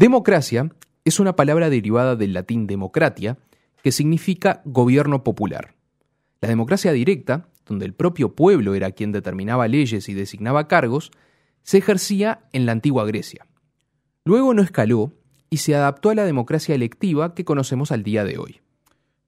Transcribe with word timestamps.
Democracia 0.00 0.70
es 1.04 1.20
una 1.20 1.36
palabra 1.36 1.68
derivada 1.68 2.16
del 2.16 2.32
latín 2.32 2.66
democratia, 2.66 3.36
que 3.82 3.92
significa 3.92 4.62
gobierno 4.64 5.22
popular. 5.22 5.74
La 6.40 6.48
democracia 6.48 6.90
directa, 6.92 7.50
donde 7.66 7.84
el 7.84 7.92
propio 7.92 8.34
pueblo 8.34 8.74
era 8.74 8.92
quien 8.92 9.12
determinaba 9.12 9.68
leyes 9.68 10.08
y 10.08 10.14
designaba 10.14 10.68
cargos, 10.68 11.10
se 11.64 11.76
ejercía 11.76 12.48
en 12.54 12.64
la 12.64 12.72
antigua 12.72 13.04
Grecia. 13.04 13.46
Luego 14.24 14.54
no 14.54 14.62
escaló 14.62 15.12
y 15.50 15.58
se 15.58 15.74
adaptó 15.74 16.08
a 16.08 16.14
la 16.14 16.24
democracia 16.24 16.74
electiva 16.74 17.34
que 17.34 17.44
conocemos 17.44 17.92
al 17.92 18.02
día 18.02 18.24
de 18.24 18.38
hoy. 18.38 18.62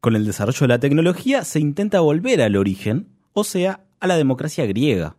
Con 0.00 0.16
el 0.16 0.25
desarrollo 0.25 0.61
de 0.61 0.68
la 0.68 0.80
tecnología 0.80 1.45
se 1.45 1.61
intenta 1.61 2.00
volver 2.00 2.41
al 2.41 2.57
origen, 2.57 3.09
o 3.34 3.45
sea, 3.45 3.84
a 4.00 4.07
la 4.07 4.16
democracia 4.16 4.64
griega. 4.64 5.16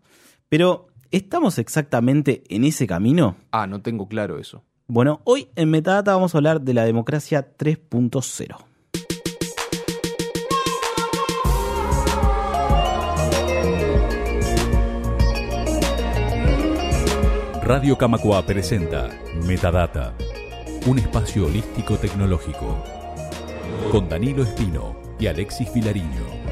Pero, 0.49 0.88
¿estamos 1.11 1.59
exactamente 1.59 2.42
en 2.50 2.64
ese 2.64 2.88
camino? 2.88 3.36
Ah, 3.51 3.68
no 3.68 3.83
tengo 3.83 4.07
claro 4.07 4.39
eso. 4.39 4.64
Bueno, 4.87 5.21
hoy 5.23 5.47
en 5.55 5.69
Metadata 5.71 6.14
vamos 6.14 6.36
a 6.36 6.39
hablar 6.39 6.60
de 6.61 6.73
la 6.73 6.83
democracia 6.83 7.55
3.0. 7.57 8.57
Radio 17.64 17.97
Camacua 17.97 18.46
presenta 18.46 19.09
Metadata, 19.46 20.14
un 20.86 21.00
espacio 21.00 21.47
holístico 21.47 21.95
tecnológico, 21.95 22.84
con 23.89 24.09
Danilo 24.09 24.43
Espino 24.43 24.97
y 25.18 25.28
Alexis 25.28 25.73
Vilariño. 25.73 26.43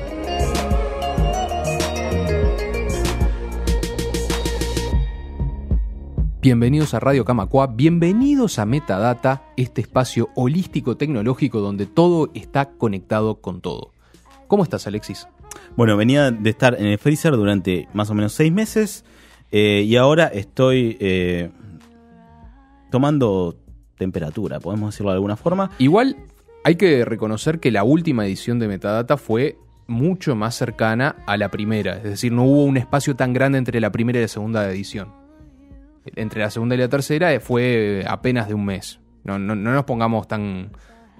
Bienvenidos 6.42 6.96
a 6.96 7.00
Radio 7.00 7.24
Camacua, 7.24 7.68
bienvenidos 7.68 8.58
a 8.58 8.66
Metadata, 8.66 9.44
este 9.58 9.82
espacio 9.82 10.30
holístico 10.34 10.98
tecnológico 10.98 11.60
donde 11.60 11.86
todo 11.86 12.32
está 12.34 12.72
conectado 12.72 13.42
con 13.42 13.62
todo. 13.62 13.92
¿Cómo 14.48 14.64
estás, 14.64 14.88
Alexis? 14.88 15.28
Bueno, 15.76 15.96
venía 15.98 16.32
de 16.32 16.50
estar 16.50 16.74
en 16.80 16.88
el 16.88 16.98
freezer 16.98 17.34
durante 17.34 17.88
más 17.94 18.10
o 18.10 18.16
menos 18.16 18.34
seis 18.34 18.52
meses 18.52 19.06
eh, 19.52 19.84
y 19.86 19.96
ahora 19.98 20.30
estoy 20.30 20.98
eh, 21.00 21.52
tomando 22.90 23.56
temperatura, 24.00 24.60
podemos 24.60 24.96
decirlo 24.96 25.12
de 25.12 25.18
alguna 25.18 25.38
forma. 25.38 25.70
Igual 25.78 26.18
hay 26.64 26.74
que 26.74 27.06
reconocer 27.06 27.60
que 27.60 27.70
la 27.70 27.84
última 27.84 28.26
edición 28.26 28.58
de 28.58 28.68
Metadata 28.68 29.18
fue 29.18 29.60
mucho 29.86 30.36
más 30.36 30.56
cercana 30.56 31.18
a 31.28 31.38
la 31.38 31.52
primera, 31.52 31.98
es 31.98 32.04
decir, 32.04 32.32
no 32.32 32.46
hubo 32.46 32.64
un 32.64 32.78
espacio 32.78 33.16
tan 33.16 33.32
grande 33.32 33.60
entre 33.60 33.80
la 33.80 33.92
primera 33.92 34.18
y 34.18 34.24
la 34.24 34.28
segunda 34.28 34.68
edición. 34.72 35.21
Entre 36.16 36.42
la 36.42 36.50
segunda 36.50 36.76
y 36.76 36.80
la 36.80 36.90
tercera 36.90 37.40
fue 37.40 38.04
apenas 38.08 38.48
de 38.48 38.54
un 38.54 38.66
mes. 38.66 39.00
No, 39.24 39.38
no, 39.38 39.56
no 39.56 39.74
nos 39.74 39.86
pongamos 39.86 40.28
tan, 40.28 40.72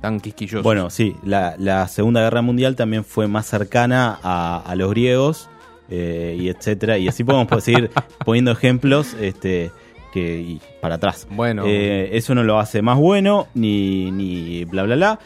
tan 0.02 0.20
quisquillosos. 0.20 0.64
Bueno, 0.64 0.90
sí, 0.90 1.16
la, 1.24 1.56
la 1.58 1.88
Segunda 1.88 2.22
Guerra 2.22 2.42
Mundial 2.42 2.76
también 2.76 3.04
fue 3.04 3.28
más 3.28 3.46
cercana 3.46 4.20
a, 4.24 4.64
a 4.66 4.76
los 4.76 4.90
griegos 4.90 5.50
eh, 5.90 6.38
y 6.40 6.50
etcétera. 6.50 6.98
Y 6.98 7.08
así 7.08 7.24
podemos 7.24 7.64
seguir 7.64 7.92
poniendo 8.26 8.52
ejemplos 8.52 9.14
este, 9.20 9.72
que 10.12 10.40
y 10.40 10.62
para 10.82 10.96
atrás. 10.96 11.28
Bueno. 11.30 11.64
Eh, 11.68 12.10
eso 12.14 12.34
no 12.34 12.44
lo 12.44 12.60
hace 12.60 12.82
más 12.82 12.98
bueno, 12.98 13.48
ni, 13.54 14.10
ni 14.10 14.66
bla, 14.66 14.84
bla, 14.84 14.96
bla. 14.96 15.20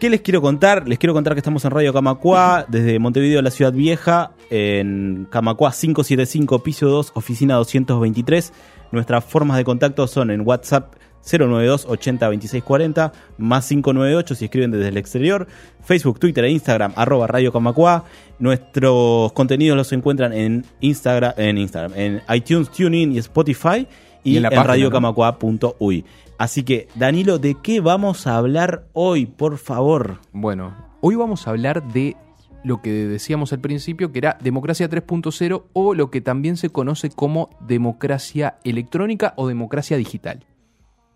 ¿Qué 0.00 0.10
les 0.10 0.22
quiero 0.22 0.40
contar? 0.40 0.88
Les 0.88 0.98
quiero 0.98 1.12
contar 1.12 1.34
que 1.34 1.40
estamos 1.40 1.64
en 1.64 1.70
Radio 1.70 1.92
Camacua, 1.92 2.64
desde 2.68 2.98
Montevideo, 2.98 3.42
la 3.42 3.50
ciudad 3.50 3.72
vieja, 3.72 4.32
en 4.50 5.26
Camacua 5.30 5.72
575, 5.72 6.62
piso 6.62 6.88
2, 6.88 7.12
oficina 7.14 7.54
223. 7.54 8.52
Nuestras 8.92 9.24
formas 9.24 9.56
de 9.56 9.64
contacto 9.64 10.06
son 10.06 10.30
en 10.30 10.46
WhatsApp 10.46 10.94
092 11.22 11.86
80 11.86 12.28
26 12.28 12.64
40, 12.64 13.12
más 13.38 13.68
598 13.68 14.34
si 14.34 14.44
escriben 14.46 14.70
desde 14.70 14.88
el 14.88 14.96
exterior, 14.96 15.46
Facebook, 15.82 16.18
Twitter 16.18 16.44
e 16.44 16.50
Instagram, 16.50 16.92
arroba 16.96 17.26
Radio 17.26 17.52
Camacua. 17.52 18.04
Nuestros 18.38 19.32
contenidos 19.32 19.76
los 19.76 19.92
encuentran 19.92 20.32
en 20.32 20.64
Instagram, 20.80 21.34
en 21.36 21.58
Instagram, 21.58 21.92
en 21.94 22.22
iTunes, 22.34 22.70
TuneIn 22.70 23.12
y 23.12 23.18
Spotify 23.18 23.86
y, 24.24 24.32
Y 24.32 24.36
en 24.38 24.44
la 24.44 24.48
en, 24.48 24.64
radiocamacua.uy. 24.64 26.04
Así 26.38 26.62
que, 26.62 26.88
Danilo, 26.94 27.38
¿de 27.38 27.56
qué 27.62 27.80
vamos 27.80 28.26
a 28.26 28.36
hablar 28.36 28.84
hoy, 28.94 29.26
por 29.26 29.58
favor? 29.58 30.20
Bueno, 30.32 30.74
hoy 31.02 31.14
vamos 31.14 31.46
a 31.46 31.50
hablar 31.50 31.86
de 31.92 32.16
lo 32.62 32.82
que 32.82 32.90
decíamos 32.90 33.52
al 33.52 33.60
principio, 33.60 34.12
que 34.12 34.18
era 34.18 34.38
democracia 34.40 34.88
3.0 34.88 35.64
o 35.72 35.94
lo 35.94 36.10
que 36.10 36.20
también 36.20 36.56
se 36.56 36.70
conoce 36.70 37.10
como 37.10 37.50
democracia 37.60 38.58
electrónica 38.64 39.34
o 39.36 39.48
democracia 39.48 39.96
digital. 39.96 40.44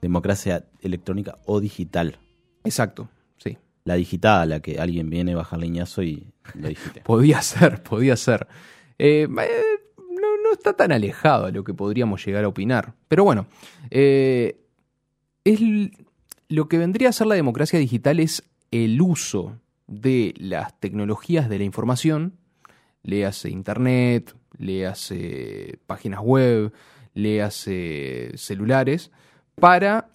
Democracia 0.01 0.65
electrónica 0.81 1.39
o 1.47 1.61
digital. 1.61 2.19
Exacto, 2.65 3.09
sí. 3.37 3.59
La 3.85 3.95
digital, 3.95 4.49
la 4.49 4.61
que 4.61 4.79
alguien 4.79 5.11
viene, 5.11 5.35
baja 5.35 5.57
leñazo 5.57 6.03
y 6.03 6.27
lo 6.55 6.69
digite. 6.69 7.01
Podía 7.05 7.43
ser, 7.43 7.83
podía 7.83 8.17
ser. 8.17 8.47
Eh, 8.99 9.27
eh, 9.29 9.29
no, 9.99 10.43
no 10.43 10.53
está 10.53 10.75
tan 10.75 10.93
alejado 10.93 11.47
a 11.47 11.51
lo 11.51 11.65
que 11.65 11.75
podríamos 11.75 12.25
llegar 12.25 12.45
a 12.45 12.49
opinar. 12.49 12.95
Pero 13.09 13.25
bueno, 13.25 13.47
eh, 13.91 14.61
es 15.45 15.61
lo 16.49 16.69
que 16.69 16.79
vendría 16.79 17.11
a 17.11 17.13
ser 17.13 17.27
la 17.27 17.35
democracia 17.35 17.79
digital 17.79 18.21
es 18.21 18.45
el 18.71 19.01
uso 19.01 19.59
de 19.87 20.35
las 20.39 20.79
tecnologías 20.81 21.49
de 21.49 21.59
la 21.59 21.65
información, 21.65 22.35
léase 23.03 23.51
internet, 23.51 24.35
léase 24.57 25.79
páginas 25.87 26.21
web, 26.21 26.73
léase 27.15 28.33
celulares, 28.37 29.11
para 29.55 30.09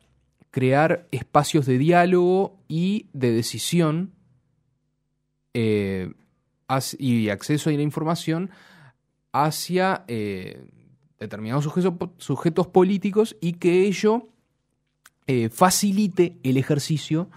crear 0.51 1.07
espacios 1.11 1.65
de 1.65 1.77
diálogo 1.77 2.57
y 2.67 3.07
de 3.13 3.31
decisión 3.31 4.13
eh, 5.53 6.11
y 6.97 7.29
acceso 7.29 7.69
a 7.69 7.73
la 7.73 7.81
información 7.81 8.49
hacia 9.31 10.03
eh, 10.07 10.67
determinados 11.19 11.63
sujetos, 11.63 12.09
sujetos 12.17 12.67
políticos 12.67 13.35
y 13.41 13.53
que 13.53 13.85
ello 13.85 14.27
eh, 15.27 15.49
facilite 15.49 16.37
el 16.43 16.57
ejercicio 16.57 17.29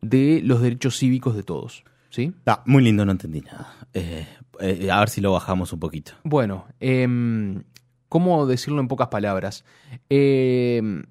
de 0.00 0.40
los 0.44 0.60
derechos 0.62 0.98
cívicos 0.98 1.36
de 1.36 1.42
todos. 1.42 1.84
¿sí? 2.10 2.32
Ah, 2.46 2.62
muy 2.66 2.82
lindo, 2.82 3.04
no 3.04 3.12
entendí 3.12 3.40
nada. 3.40 3.74
Eh, 3.94 4.26
eh, 4.60 4.90
a 4.90 5.00
ver 5.00 5.08
si 5.08 5.20
lo 5.20 5.32
bajamos 5.32 5.72
un 5.72 5.80
poquito. 5.80 6.12
Bueno, 6.24 6.66
em, 6.80 7.62
¿cómo 8.08 8.46
decirlo 8.46 8.80
en 8.80 8.88
pocas 8.88 9.08
palabras? 9.08 9.64
Em, 10.08 11.04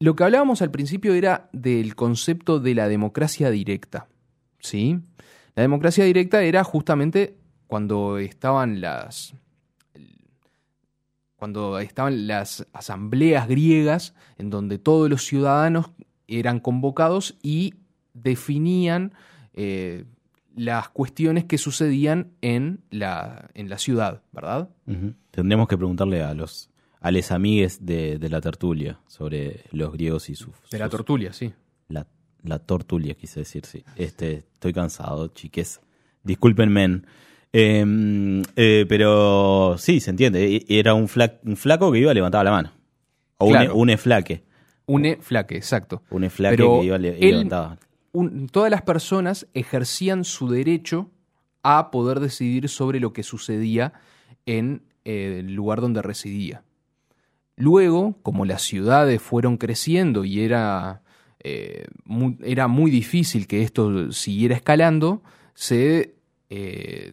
lo 0.00 0.16
que 0.16 0.24
hablábamos 0.24 0.62
al 0.62 0.70
principio 0.70 1.14
era 1.14 1.48
del 1.52 1.94
concepto 1.94 2.58
de 2.60 2.74
la 2.74 2.88
democracia 2.88 3.50
directa. 3.50 4.08
¿Sí? 4.60 4.98
La 5.54 5.62
democracia 5.62 6.04
directa 6.04 6.42
era 6.42 6.64
justamente 6.64 7.36
cuando 7.66 8.18
estaban 8.18 8.80
las. 8.80 9.34
cuando 11.36 11.78
estaban 11.78 12.26
las 12.26 12.66
asambleas 12.72 13.46
griegas, 13.46 14.14
en 14.38 14.50
donde 14.50 14.78
todos 14.78 15.08
los 15.08 15.24
ciudadanos 15.24 15.90
eran 16.26 16.58
convocados 16.58 17.36
y 17.42 17.74
definían 18.22 19.12
eh, 19.54 20.04
las 20.56 20.88
cuestiones 20.88 21.44
que 21.44 21.58
sucedían 21.58 22.32
en 22.42 22.80
la, 22.90 23.50
en 23.54 23.68
la 23.68 23.78
ciudad, 23.78 24.22
¿verdad? 24.32 24.70
Ujú. 24.86 25.14
Tendríamos 25.30 25.68
que 25.68 25.76
preguntarle 25.76 26.22
a 26.22 26.34
los 26.34 26.70
a 27.00 27.12
les 27.12 27.30
amigues 27.30 27.86
de, 27.86 28.18
de 28.18 28.28
la 28.28 28.40
tertulia 28.40 28.98
sobre 29.06 29.60
los 29.70 29.92
griegos 29.92 30.28
y 30.30 30.34
sus... 30.34 30.50
De 30.72 30.78
la 30.80 30.88
tortulia, 30.88 31.32
sí. 31.32 31.52
La, 31.88 32.08
la 32.42 32.58
tortulia, 32.58 33.14
quise 33.14 33.38
decir, 33.40 33.64
sí. 33.66 33.84
Este, 33.94 34.38
estoy 34.52 34.72
cansado, 34.72 35.28
chiques. 35.28 35.80
Discúlpenme. 36.24 37.02
Eh, 37.52 38.42
eh, 38.56 38.84
pero 38.88 39.76
sí, 39.78 40.00
se 40.00 40.10
entiende. 40.10 40.56
E- 40.56 40.64
Era 40.68 40.94
un, 40.94 41.06
fla- 41.06 41.38
un 41.44 41.56
flaco 41.56 41.92
que 41.92 42.00
iba 42.00 42.10
y 42.10 42.14
levantaba 42.16 42.42
la 42.42 42.50
mano. 42.50 42.72
O 43.38 43.46
un- 43.46 43.52
Claro. 43.52 43.76
un, 43.76 43.90
eflaque. 43.90 44.42
Une 44.86 45.18
flaque, 45.20 45.56
exacto. 45.56 46.02
Un 46.10 46.24
eflaque 46.24 46.56
Pero 46.56 46.80
que 46.80 46.86
iba 46.86 46.98
y 46.98 47.06
él- 47.06 47.20
levantaba. 47.20 47.78
Todas 48.50 48.70
las 48.70 48.82
personas 48.82 49.46
ejercían 49.54 50.24
su 50.24 50.48
derecho 50.48 51.10
a 51.62 51.90
poder 51.90 52.20
decidir 52.20 52.68
sobre 52.68 53.00
lo 53.00 53.12
que 53.12 53.22
sucedía 53.22 53.92
en 54.46 54.82
eh, 55.04 55.38
el 55.40 55.54
lugar 55.54 55.80
donde 55.80 56.02
residía. 56.02 56.62
Luego, 57.56 58.16
como 58.22 58.44
las 58.44 58.62
ciudades 58.62 59.20
fueron 59.20 59.56
creciendo 59.56 60.24
y 60.24 60.40
era, 60.40 61.02
eh, 61.42 61.86
mu- 62.04 62.36
era 62.42 62.68
muy 62.68 62.90
difícil 62.90 63.46
que 63.46 63.62
esto 63.62 64.12
siguiera 64.12 64.54
escalando, 64.54 65.22
se, 65.54 66.14
eh, 66.50 67.12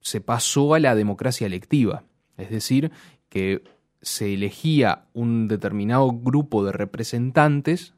se 0.00 0.20
pasó 0.20 0.74
a 0.74 0.80
la 0.80 0.94
democracia 0.94 1.46
electiva. 1.46 2.04
Es 2.36 2.50
decir, 2.50 2.92
que 3.30 3.64
se 4.02 4.34
elegía 4.34 5.06
un 5.14 5.48
determinado 5.48 6.12
grupo 6.12 6.62
de 6.64 6.72
representantes 6.72 7.94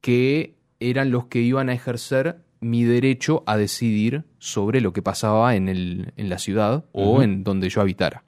que 0.00 0.54
eran 0.80 1.10
los 1.10 1.26
que 1.26 1.40
iban 1.40 1.68
a 1.68 1.74
ejercer 1.74 2.44
mi 2.60 2.84
derecho 2.84 3.42
a 3.46 3.56
decidir 3.56 4.24
sobre 4.38 4.80
lo 4.80 4.92
que 4.92 5.02
pasaba 5.02 5.54
en, 5.54 5.68
el, 5.68 6.12
en 6.16 6.28
la 6.28 6.38
ciudad 6.38 6.84
o 6.92 7.22
en 7.22 7.44
donde 7.44 7.68
yo 7.68 7.80
habitara. 7.80 8.24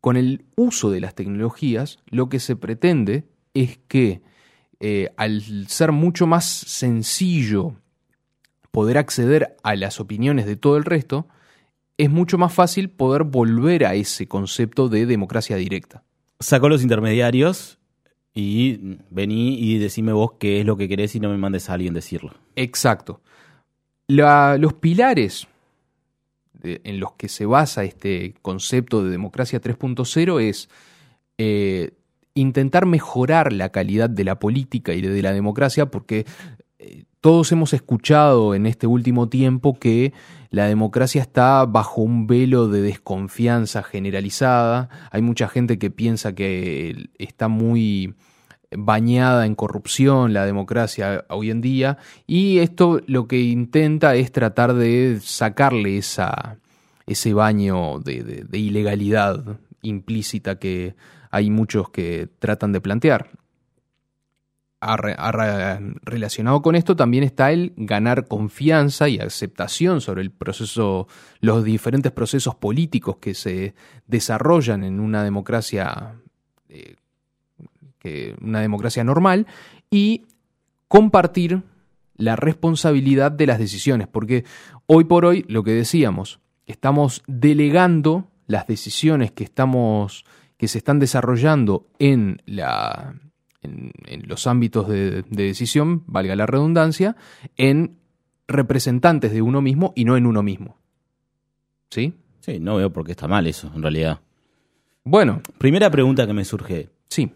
Con 0.00 0.16
el 0.16 0.44
uso 0.56 0.90
de 0.90 1.00
las 1.00 1.14
tecnologías, 1.14 1.98
lo 2.06 2.28
que 2.28 2.40
se 2.40 2.56
pretende 2.56 3.24
es 3.54 3.78
que 3.88 4.22
eh, 4.80 5.10
al 5.16 5.66
ser 5.68 5.92
mucho 5.92 6.26
más 6.26 6.44
sencillo 6.44 7.76
poder 8.70 8.98
acceder 8.98 9.56
a 9.62 9.76
las 9.76 10.00
opiniones 10.00 10.46
de 10.46 10.56
todo 10.56 10.76
el 10.76 10.84
resto, 10.84 11.26
es 11.96 12.10
mucho 12.10 12.38
más 12.38 12.52
fácil 12.52 12.90
poder 12.90 13.22
volver 13.22 13.86
a 13.86 13.94
ese 13.94 14.26
concepto 14.26 14.88
de 14.88 15.06
democracia 15.06 15.56
directa. 15.56 16.02
Sacó 16.40 16.68
los 16.68 16.82
intermediarios 16.82 17.78
y 18.34 18.98
vení 19.10 19.54
y 19.60 19.78
decime 19.78 20.12
vos 20.12 20.32
qué 20.38 20.60
es 20.60 20.66
lo 20.66 20.76
que 20.76 20.88
querés 20.88 21.14
y 21.14 21.20
no 21.20 21.28
me 21.30 21.36
mandes 21.38 21.70
a 21.70 21.74
alguien 21.74 21.94
decirlo. 21.94 22.32
Exacto. 22.56 23.20
La- 24.08 24.58
los 24.58 24.74
pilares 24.74 25.46
en 26.62 26.98
los 26.98 27.12
que 27.12 27.28
se 27.28 27.46
basa 27.46 27.84
este 27.84 28.34
concepto 28.42 29.04
de 29.04 29.10
democracia 29.10 29.60
3.0 29.60 30.40
es 30.40 30.68
eh, 31.38 31.90
intentar 32.34 32.86
mejorar 32.86 33.52
la 33.52 33.68
calidad 33.70 34.08
de 34.10 34.24
la 34.24 34.38
política 34.38 34.94
y 34.94 35.02
de 35.02 35.22
la 35.22 35.32
democracia 35.32 35.86
porque 35.86 36.24
todos 37.24 37.50
hemos 37.52 37.72
escuchado 37.72 38.54
en 38.54 38.66
este 38.66 38.86
último 38.86 39.30
tiempo 39.30 39.78
que 39.78 40.12
la 40.50 40.66
democracia 40.66 41.22
está 41.22 41.64
bajo 41.64 42.02
un 42.02 42.26
velo 42.26 42.68
de 42.68 42.82
desconfianza 42.82 43.82
generalizada. 43.82 44.90
Hay 45.10 45.22
mucha 45.22 45.48
gente 45.48 45.78
que 45.78 45.90
piensa 45.90 46.34
que 46.34 47.08
está 47.16 47.48
muy 47.48 48.12
bañada 48.76 49.46
en 49.46 49.54
corrupción 49.54 50.34
la 50.34 50.44
democracia 50.44 51.24
hoy 51.30 51.50
en 51.50 51.62
día 51.62 51.96
y 52.26 52.58
esto 52.58 53.00
lo 53.06 53.26
que 53.26 53.40
intenta 53.40 54.16
es 54.16 54.30
tratar 54.30 54.74
de 54.74 55.18
sacarle 55.22 55.96
esa, 55.96 56.58
ese 57.06 57.32
baño 57.32 58.00
de, 58.00 58.22
de- 58.22 58.44
de 58.44 58.58
ilegalidad 58.58 59.42
implícita 59.80 60.58
que 60.58 60.94
hay 61.30 61.48
muchos 61.48 61.88
que 61.88 62.28
tratan 62.38 62.72
de 62.72 62.82
plantear. 62.82 63.30
Relacionado 66.02 66.62
con 66.62 66.74
esto 66.74 66.94
también 66.96 67.24
está 67.24 67.52
el 67.52 67.72
ganar 67.76 68.28
confianza 68.28 69.08
y 69.08 69.18
aceptación 69.18 70.00
sobre 70.00 70.22
el 70.22 70.30
proceso, 70.30 71.08
los 71.40 71.64
diferentes 71.64 72.12
procesos 72.12 72.54
políticos 72.54 73.16
que 73.16 73.34
se 73.34 73.74
desarrollan 74.06 74.84
en 74.84 75.00
una 75.00 75.24
democracia 75.24 76.14
eh, 76.68 76.96
que 77.98 78.36
una 78.42 78.60
democracia 78.60 79.02
normal 79.02 79.46
y 79.90 80.26
compartir 80.88 81.62
la 82.16 82.36
responsabilidad 82.36 83.32
de 83.32 83.46
las 83.46 83.58
decisiones, 83.58 84.06
porque 84.06 84.44
hoy 84.86 85.04
por 85.04 85.24
hoy 85.24 85.44
lo 85.48 85.64
que 85.64 85.72
decíamos, 85.72 86.40
estamos 86.66 87.22
delegando 87.26 88.28
las 88.46 88.66
decisiones 88.66 89.32
que 89.32 89.44
estamos 89.44 90.24
que 90.56 90.68
se 90.68 90.78
están 90.78 90.98
desarrollando 90.98 91.88
en 91.98 92.40
la 92.46 93.14
en, 93.64 93.92
en 94.06 94.28
los 94.28 94.46
ámbitos 94.46 94.88
de, 94.88 95.22
de 95.22 95.42
decisión, 95.44 96.02
valga 96.06 96.36
la 96.36 96.46
redundancia, 96.46 97.16
en 97.56 97.96
representantes 98.46 99.32
de 99.32 99.42
uno 99.42 99.60
mismo 99.62 99.92
y 99.96 100.04
no 100.04 100.16
en 100.16 100.26
uno 100.26 100.42
mismo. 100.42 100.78
¿Sí? 101.90 102.12
Sí, 102.40 102.58
no 102.60 102.76
veo 102.76 102.92
por 102.92 103.04
qué 103.04 103.12
está 103.12 103.26
mal 103.26 103.46
eso, 103.46 103.70
en 103.74 103.82
realidad. 103.82 104.20
Bueno, 105.04 105.40
Primera 105.58 105.90
pregunta 105.90 106.26
que 106.26 106.32
me 106.32 106.44
surge. 106.44 106.90
sí. 107.08 107.30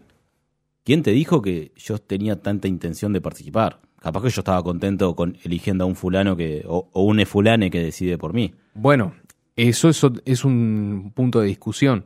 ¿Quién 0.85 1.03
te 1.03 1.11
dijo 1.11 1.41
que 1.41 1.71
yo 1.75 1.99
tenía 1.99 2.41
tanta 2.41 2.67
intención 2.67 3.13
de 3.13 3.21
participar? 3.21 3.79
Capaz 3.99 4.23
que 4.23 4.29
yo 4.29 4.39
estaba 4.39 4.63
contento 4.63 5.15
con 5.15 5.37
eligiendo 5.43 5.83
a 5.83 5.87
un 5.87 5.95
fulano 5.95 6.35
que 6.35 6.63
o, 6.67 6.89
o 6.93 7.03
un 7.03 7.23
fulane 7.27 7.69
que 7.69 7.79
decide 7.79 8.17
por 8.17 8.33
mí. 8.33 8.55
Bueno, 8.73 9.13
eso 9.55 9.89
es 9.89 10.45
un 10.45 11.11
punto 11.13 11.41
de 11.41 11.47
discusión. 11.47 12.05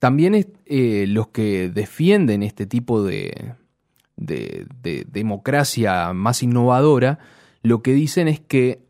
También 0.00 0.34
eh, 0.66 1.04
los 1.06 1.28
que 1.28 1.68
defienden 1.68 2.42
este 2.42 2.66
tipo 2.66 3.04
de, 3.04 3.54
de- 4.16 4.66
de 4.82 5.06
democracia 5.08 6.12
más 6.12 6.42
innovadora, 6.42 7.20
lo 7.62 7.82
que 7.82 7.92
dicen 7.92 8.26
es 8.26 8.40
que 8.40 8.80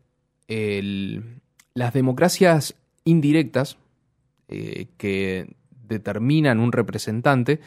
las 1.73 1.93
democracias 1.93 2.75
indirectas 3.05 3.77
eh, 4.47 4.87
que 4.97 5.53
determinan 5.87 6.59
un 6.59 6.71
representante 6.71 7.59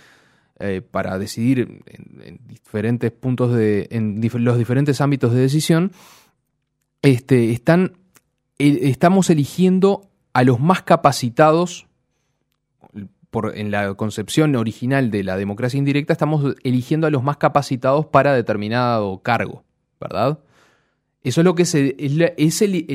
eh, 0.59 0.83
para 0.89 1.19
decidir 1.19 1.61
en, 1.87 2.23
en 2.23 2.41
diferentes 2.47 3.11
puntos 3.11 3.55
de, 3.55 3.89
en 3.91 4.21
los 4.45 4.59
diferentes 4.59 5.01
ámbitos 5.01 5.33
de 5.33 5.41
decisión, 5.41 5.93
este, 7.03 7.51
están 7.53 7.93
estamos 8.59 9.29
eligiendo 9.31 10.09
a 10.33 10.45
los 10.45 10.61
más 10.61 10.83
capacitados, 10.83 11.87
en 13.55 13.71
la 13.71 13.95
concepción 13.95 14.55
original 14.57 15.11
de 15.11 15.25
la 15.25 15.37
democracia 15.37 15.79
indirecta, 15.79 16.13
estamos 16.13 16.55
eligiendo 16.63 17.07
a 17.07 17.11
los 17.11 17.23
más 17.23 17.37
capacitados 17.37 18.07
para 18.07 18.35
determinado 18.35 19.21
cargo, 19.23 19.65
¿verdad? 20.01 20.39
Eso 21.23 21.41
es 21.41 21.45
lo 21.45 21.55
que 21.55 21.65
se, 21.65 21.97
es, 21.99 22.13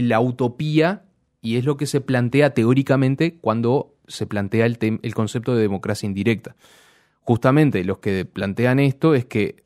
la, 0.03 0.19
utopía 0.19 1.03
y 1.41 1.57
es 1.57 1.65
lo 1.65 1.77
que 1.77 1.87
se 1.87 1.99
plantea 1.99 2.53
teóricamente 2.53 3.35
cuando 3.35 3.95
se 4.07 4.27
plantea 4.27 4.65
el, 4.65 4.77
tem- 4.77 4.99
el 5.01 5.15
concepto 5.15 5.55
de 5.55 5.61
democracia 5.61 6.07
indirecta. 6.07 6.55
Justamente 7.21 7.83
los 7.83 7.99
que 7.99 8.25
plantean 8.25 8.79
esto 8.79 9.15
es 9.15 9.25
que 9.25 9.63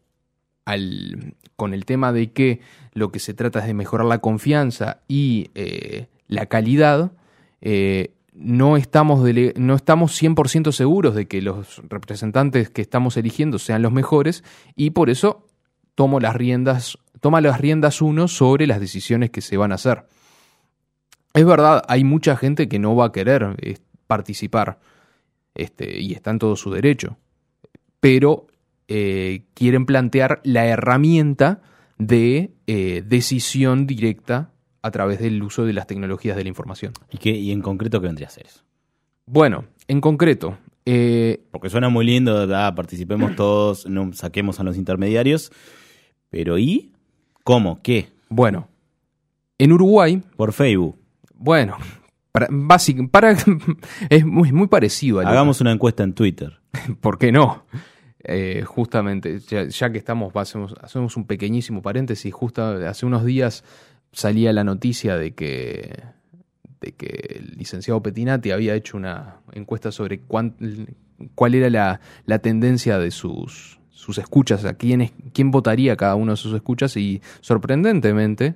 con 1.55 1.73
el 1.73 1.85
tema 1.85 2.13
de 2.13 2.31
que 2.31 2.61
lo 2.93 3.11
que 3.11 3.19
se 3.19 3.33
trata 3.33 3.59
es 3.59 3.67
de 3.67 3.73
mejorar 3.73 4.07
la 4.07 4.19
confianza 4.19 5.01
y 5.07 5.49
eh, 5.55 6.07
la 6.27 6.45
calidad, 6.45 7.11
eh, 7.61 8.13
no, 8.35 8.77
estamos 8.77 9.21
no 9.55 9.75
estamos 9.75 10.21
100% 10.21 10.71
seguros 10.71 11.15
de 11.15 11.27
que 11.27 11.41
los 11.41 11.81
representantes 11.87 12.69
que 12.69 12.81
estamos 12.81 13.17
eligiendo 13.17 13.59
sean 13.59 13.81
los 13.81 13.91
mejores 13.91 14.43
y 14.75 14.91
por 14.91 15.09
eso 15.09 15.47
tomo 15.95 16.19
las 16.19 16.35
riendas, 16.35 16.97
toma 17.19 17.41
las 17.41 17.59
riendas 17.59 18.01
uno 18.01 18.27
sobre 18.27 18.67
las 18.67 18.79
decisiones 18.79 19.29
que 19.29 19.41
se 19.41 19.57
van 19.57 19.71
a 19.71 19.75
hacer. 19.75 20.05
Es 21.33 21.45
verdad, 21.45 21.83
hay 21.87 22.03
mucha 22.03 22.35
gente 22.35 22.67
que 22.67 22.79
no 22.79 22.95
va 22.95 23.05
a 23.05 23.11
querer 23.11 23.55
eh, 23.59 23.77
participar 24.07 24.79
este, 25.55 25.99
y 25.99 26.13
está 26.13 26.31
en 26.31 26.39
todo 26.39 26.55
su 26.55 26.71
derecho, 26.71 27.17
pero 27.99 28.47
eh, 28.87 29.45
quieren 29.53 29.85
plantear 29.85 30.41
la 30.43 30.65
herramienta 30.65 31.61
de 31.97 32.51
eh, 32.67 33.03
decisión 33.05 33.87
directa 33.87 34.52
a 34.83 34.91
través 34.91 35.19
del 35.19 35.41
uso 35.41 35.65
de 35.65 35.73
las 35.73 35.87
tecnologías 35.87 36.35
de 36.37 36.43
la 36.43 36.49
información. 36.49 36.93
¿Y, 37.11 37.17
qué, 37.17 37.31
y 37.31 37.51
en 37.51 37.61
concreto 37.61 37.99
qué 37.99 38.07
vendría 38.07 38.27
a 38.27 38.31
ser 38.31 38.45
eso? 38.45 38.61
Bueno, 39.25 39.65
en 39.87 40.01
concreto, 40.01 40.57
eh, 40.85 41.41
Porque 41.51 41.69
suena 41.69 41.89
muy 41.89 42.05
lindo, 42.05 42.47
participemos 42.75 43.35
todos, 43.35 43.87
no 43.87 44.11
saquemos 44.13 44.59
a 44.59 44.63
los 44.63 44.77
intermediarios. 44.77 45.51
Pero 46.29 46.57
¿y? 46.57 46.91
¿Cómo? 47.43 47.81
¿Qué? 47.81 48.09
bueno, 48.29 48.67
en 49.59 49.71
Uruguay, 49.71 50.21
Por 50.35 50.53
Facebook. 50.53 50.97
bueno, 51.35 51.77
para, 52.31 52.47
para- 53.11 53.31
es 54.09 54.25
muy, 54.25 54.51
muy 54.51 54.67
parecido 54.67 55.19
a 55.19 55.29
Hagamos 55.29 55.61
una 55.61 55.71
encuesta 55.71 56.03
en 56.03 56.13
Twitter. 56.13 56.59
¿Por 57.01 57.17
qué 57.19 57.31
no? 57.31 57.65
Eh, 58.23 58.63
justamente, 58.65 59.39
ya, 59.39 59.65
ya 59.67 59.91
que 59.91 59.97
estamos, 59.99 60.35
hacemos, 60.35 60.73
hacemos 60.81 61.15
un 61.15 61.25
pequeñísimo 61.27 61.81
paréntesis. 61.81 62.33
Justo 62.33 62.63
hace 62.63 63.05
unos 63.05 63.23
días 63.25 63.63
salía 64.13 64.53
la 64.53 64.63
noticia 64.63 65.17
de 65.17 65.33
que, 65.33 66.03
de 66.81 66.91
que 66.93 67.37
el 67.39 67.57
licenciado 67.57 68.01
Petinati 68.01 68.51
había 68.51 68.73
hecho 68.75 68.95
una 68.97 69.41
encuesta 69.51 69.91
sobre 69.91 70.21
cuán- 70.21 70.55
cuál 71.35 71.55
era 71.55 71.69
la, 71.69 71.99
la 72.25 72.39
tendencia 72.39 72.97
de 72.99 73.11
sus, 73.11 73.79
sus 73.89 74.17
escuchas, 74.17 74.63
a 74.65 74.75
quién, 74.75 75.01
es- 75.01 75.13
quién 75.33 75.51
votaría 75.51 75.95
cada 75.97 76.15
uno 76.15 76.31
de 76.33 76.37
sus 76.37 76.53
escuchas, 76.53 76.95
y 76.97 77.21
sorprendentemente, 77.41 78.55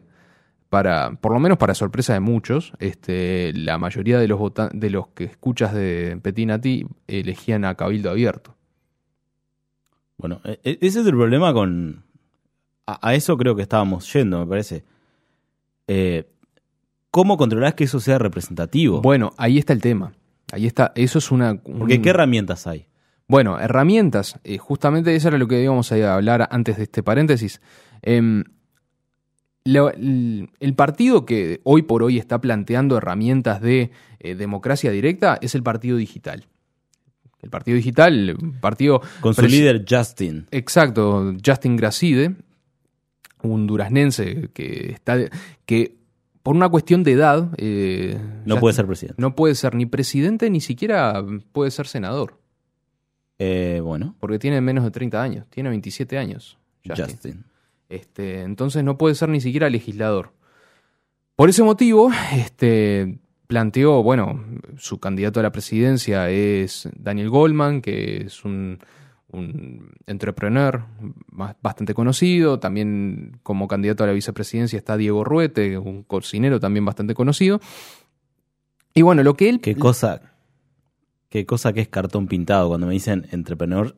para, 0.70 1.12
por 1.22 1.32
lo 1.34 1.40
menos 1.40 1.58
para 1.58 1.74
sorpresa 1.74 2.14
de 2.14 2.20
muchos, 2.20 2.74
este, 2.80 3.54
la 3.54 3.78
mayoría 3.78 4.20
de 4.20 4.28
los, 4.28 4.40
de 4.74 4.90
los 4.90 5.08
que 5.10 5.24
escuchas 5.24 5.74
de 5.74 6.20
Petinati 6.22 6.86
elegían 7.08 7.64
a 7.66 7.76
Cabildo 7.76 8.10
Abierto. 8.10 8.56
Bueno, 10.18 10.42
e- 10.44 10.60
e- 10.64 10.78
ese 10.82 11.00
es 11.02 11.06
el 11.06 11.14
problema 11.14 11.54
con... 11.54 12.04
A, 12.86 13.10
a 13.10 13.14
eso 13.16 13.38
creo 13.38 13.56
que 13.56 13.62
estábamos 13.62 14.12
yendo, 14.14 14.40
me 14.40 14.48
parece. 14.48 14.84
Eh, 15.88 16.29
¿Cómo 17.12 17.38
controlás 17.38 17.74
que 17.74 17.86
eso 17.86 18.00
sea 18.00 18.20
representativo? 18.20 19.01
Bueno, 19.01 19.32
ahí 19.38 19.58
está 19.58 19.74
el 19.74 19.82
tema. 19.82 20.13
Ahí 20.51 20.65
está, 20.65 20.91
eso 20.96 21.17
es 21.20 21.32
una... 21.32 21.56
Porque 21.56 21.96
un- 21.96 22.01
¿qué 22.01 22.10
herramientas 22.10 22.67
hay? 22.67 22.88
Bueno, 23.27 23.60
herramientas. 23.60 24.39
eh, 24.44 24.58
justamente 24.58 25.15
eso 25.15 25.27
era 25.29 25.38
lo 25.38 25.48
que 25.48 25.62
íbamos 25.62 25.91
a 25.91 26.13
hablar 26.15 26.48
antes 26.51 26.77
de 26.77 26.84
este 26.84 27.03
paréntesis. 27.03 27.60
Em, 28.01 28.44
lo- 29.65 29.91
el, 29.91 30.74
partido 30.75 31.25
que 31.25 31.60
hoy 31.63 31.82
por 31.82 32.03
hoy 32.03 32.17
está 32.17 32.39
planteando 32.39 32.98
herramientas 32.98 33.62
de 33.62 33.91
eh, 34.20 34.36
democracia 34.36 34.91
directa 34.91 35.38
es 35.41 35.56
el 35.56 35.63
Partido 35.63 35.98
Digital. 35.98 36.46
El 37.41 37.50
Partido 37.50 37.75
Digital, 37.77 38.29
el 38.29 38.38
partido... 38.60 39.01
Con 39.22 39.34
su 39.34 39.44
líder 39.44 39.86
Justin. 39.88 40.48
Exacto, 40.51 41.34
Justin 41.46 41.75
Gracide, 41.75 42.36
un 43.44 43.67
duraznense 43.67 44.50
que 44.53 44.91
está... 44.91 45.17
que 45.65 45.96
por 46.44 46.56
una 46.56 46.70
cuestión 46.70 47.03
de 47.03 47.12
edad... 47.12 47.50
eh, 47.58 48.17
No 48.46 48.60
puede 48.60 48.74
ser 48.74 48.86
presidente. 48.88 49.22
No 49.22 49.36
puede 49.36 49.53
ser 49.56 49.75
ni 49.75 49.86
presidente 49.86 50.50
ni 50.50 50.62
siquiera 50.62 51.24
puede 51.51 51.72
ser 51.72 51.88
senador. 51.88 52.39
Eh, 53.39 53.82
bueno, 53.84 54.15
Porque 54.20 54.39
tiene 54.39 54.62
menos 54.62 54.84
de 54.84 54.91
30 54.91 55.22
años, 55.22 55.46
tiene 55.50 55.70
27 55.70 56.17
años. 56.17 56.58
Justin. 56.86 57.06
Justin. 57.06 57.44
Este, 57.89 58.41
entonces 58.41 58.84
no 58.84 58.98
puede 58.98 59.15
ser 59.15 59.29
ni 59.29 59.41
siquiera 59.41 59.70
legislador. 59.70 60.32
Por 61.36 61.50
ese 61.50 61.63
motivo, 61.63 62.10
este, 62.34 63.20
planteó, 63.48 64.01
bueno, 64.03 64.44
su 64.77 65.00
candidato 65.00 65.39
a 65.39 65.44
la 65.44 65.51
presidencia 65.51 66.29
es 66.29 66.89
Daniel 66.96 67.29
Goldman, 67.29 67.82
que 67.82 68.24
es 68.25 68.44
un, 68.44 68.79
un 69.32 69.92
entrepreneur 70.06 70.86
bastante 71.62 71.94
conocido. 71.94 72.60
También 72.60 73.40
como 73.44 73.68
candidato 73.68 74.04
a 74.04 74.08
la 74.08 74.14
vicepresidencia 74.14 74.78
está 74.78 74.98
Diego 74.98 75.24
Ruete, 75.24 75.78
un 75.78 76.04
cocinero 76.04 76.60
también 76.60 76.86
bastante 76.86 77.14
conocido. 77.14 77.60
Y 78.94 79.02
bueno, 79.02 79.24
lo 79.24 79.36
que 79.36 79.50
él... 79.50 79.62
Qué 79.62 79.76
cosa, 79.76 80.22
qué 81.30 81.46
cosa 81.46 81.74
que 81.74 81.82
es 81.82 81.88
cartón 81.88 82.28
pintado. 82.28 82.70
Cuando 82.70 82.88
me 82.88 82.94
dicen 82.94 83.28
entrepreneur, 83.32 83.96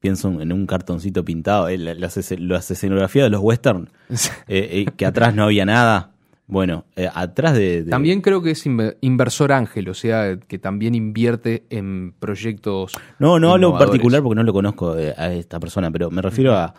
pienso 0.00 0.40
en 0.40 0.52
un 0.52 0.66
cartoncito 0.66 1.24
pintado. 1.24 1.68
Las 1.70 2.16
escenografías 2.16 3.24
de 3.26 3.30
los 3.30 3.40
western, 3.40 3.90
eh, 4.48 4.84
eh, 4.86 4.86
que 4.96 5.06
atrás 5.06 5.34
no 5.34 5.44
había 5.44 5.64
nada. 5.64 6.15
Bueno, 6.48 6.84
eh, 6.94 7.08
atrás 7.12 7.54
de, 7.54 7.82
de- 7.82 7.90
También 7.90 8.20
creo 8.20 8.40
que 8.40 8.52
es 8.52 8.66
inve- 8.66 8.96
inversor 9.00 9.50
ángel, 9.52 9.88
o 9.88 9.94
sea, 9.94 10.38
que 10.38 10.58
también 10.60 10.94
invierte 10.94 11.64
en 11.70 12.12
proyectos. 12.18 12.92
No, 13.18 13.40
no 13.40 13.50
hablo 13.52 13.72
en 13.72 13.78
particular 13.78 14.22
porque 14.22 14.36
no 14.36 14.42
lo 14.44 14.52
conozco 14.52 14.96
eh, 14.96 15.12
a 15.16 15.32
esta 15.32 15.58
persona, 15.58 15.90
pero 15.90 16.10
me 16.10 16.22
refiero 16.22 16.54
a. 16.54 16.72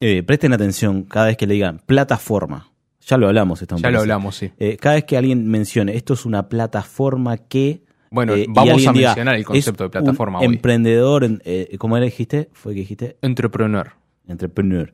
eh, 0.00 0.22
presten 0.24 0.52
atención 0.52 1.04
cada 1.04 1.26
vez 1.26 1.36
que 1.36 1.46
le 1.46 1.54
digan 1.54 1.80
plataforma. 1.86 2.66
Ya 3.06 3.16
lo 3.16 3.28
hablamos, 3.28 3.62
esto 3.62 3.76
me 3.76 3.80
Ya 3.82 3.90
lo 3.90 4.00
hablamos, 4.00 4.36
sí. 4.36 4.50
Eh, 4.58 4.76
cada 4.76 4.96
vez 4.96 5.04
que 5.04 5.16
alguien 5.16 5.48
mencione 5.48 5.96
esto 5.96 6.14
es 6.14 6.26
una 6.26 6.48
plataforma 6.48 7.36
que. 7.38 7.82
Bueno, 8.10 8.34
vamos 8.48 8.86
a 8.88 8.92
diga, 8.92 9.10
mencionar 9.10 9.36
el 9.36 9.44
concepto 9.44 9.84
"Es 9.84 9.90
de 9.92 10.00
plataforma 10.00 10.40
un 10.40 10.46
hoy. 10.48 10.54
Emprendedor, 10.56 11.22
en- 11.22 11.40
¿cómo 11.78 11.96
era 11.96 12.06
dijiste? 12.06 12.48
Fue 12.54 12.74
que 12.74 12.80
dijiste 12.80 13.16
Entrepreneur. 13.22 13.92
entrepreneur. 14.26 14.92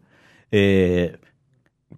Eh, 0.53 1.17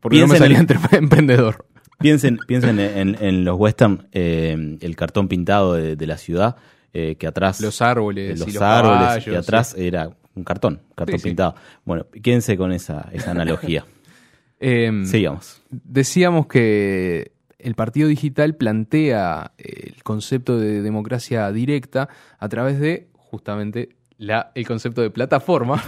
Porque 0.01 0.21
no 0.21 0.29
me 0.29 0.39
salía 0.39 0.59
el- 0.61 0.67
emprendedor. 0.93 1.67
Piensen 1.99 2.39
piensen 2.47 2.79
en, 2.79 3.17
en 3.21 3.45
los 3.45 3.59
western, 3.59 4.09
eh, 4.13 4.79
el 4.81 4.97
cartón 4.97 5.29
pintado 5.29 5.75
de, 5.75 5.97
de 5.97 6.07
la 6.07 6.17
ciudad, 6.19 6.57
eh, 6.93 7.17
que 7.17 7.27
atrás. 7.27 7.61
Los 7.61 7.83
árboles, 7.83 8.39
los, 8.39 8.49
y 8.49 8.53
los 8.53 8.63
árboles 8.63 8.99
caballos, 9.01 9.27
y 9.27 9.35
atrás 9.35 9.75
era 9.77 10.11
un 10.35 10.45
cartón, 10.45 10.81
cartón 10.95 11.19
Sí, 11.19 11.23
sí. 11.23 11.29
pintado. 11.29 11.55
Bueno, 11.85 12.07
quédense 12.23 12.57
con 12.57 12.73
esa, 12.73 13.09
esa 13.13 13.31
analogía. 13.33 13.85
Em, 14.61 15.07
Sigamos. 15.07 15.63
Decíamos 15.71 16.49
que 16.49 17.31
el 17.61 17.77
Partido 17.77 18.09
Digital 18.09 18.57
plantea 18.57 19.53
el 19.57 20.03
concepto 20.03 20.59
de 20.59 20.83
democracia 20.83 21.53
directa 21.53 22.09
a 22.41 22.49
través 22.49 22.81
de 22.81 23.07
justamente 23.15 23.91
la, 24.17 24.51
el 24.57 24.67
concepto 24.67 25.01
de 25.01 25.11
plataforma. 25.11 25.81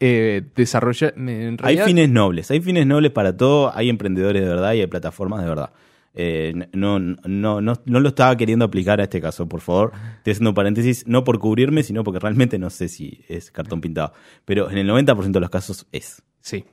Eh, 0.10 0.42
desarrolla, 0.56 1.14
en 1.16 1.58
Hay 1.64 1.78
fines 1.80 2.10
nobles, 2.10 2.50
hay 2.50 2.62
fines 2.62 2.88
nobles 2.88 3.12
para 3.12 3.36
todo, 3.36 3.76
hay 3.76 3.90
emprendedores 3.90 4.42
de 4.42 4.48
verdad 4.48 4.74
y 4.74 4.82
hay 4.82 4.88
plataformas 4.88 5.42
de 5.44 5.50
verdad. 5.50 5.72
Eh, 6.14 6.54
no, 6.74 6.98
no, 6.98 7.62
no, 7.62 7.74
no 7.86 8.00
lo 8.00 8.10
estaba 8.10 8.36
queriendo 8.38 8.66
aplicar 8.66 9.00
a 9.00 9.04
este 9.04 9.22
caso, 9.22 9.48
por 9.48 9.62
favor. 9.62 9.92
Estoy 10.18 10.32
haciendo 10.32 10.52
un 10.52 10.56
paréntesis, 10.56 11.06
no 11.08 11.24
por 11.24 11.40
cubrirme, 11.40 11.84
sino 11.84 12.04
porque 12.04 12.20
realmente 12.20 12.58
no 12.58 12.70
sé 12.70 12.88
si 12.88 13.24
es 13.28 13.52
cartón 13.52 13.82
pintado. 13.82 14.14
Pero 14.46 14.72
en 14.72 14.78
el 14.78 14.90
90% 14.90 15.32
de 15.32 15.40
los 15.40 15.50
casos 15.50 15.86
es. 15.92 16.24
Sí, 16.42 16.66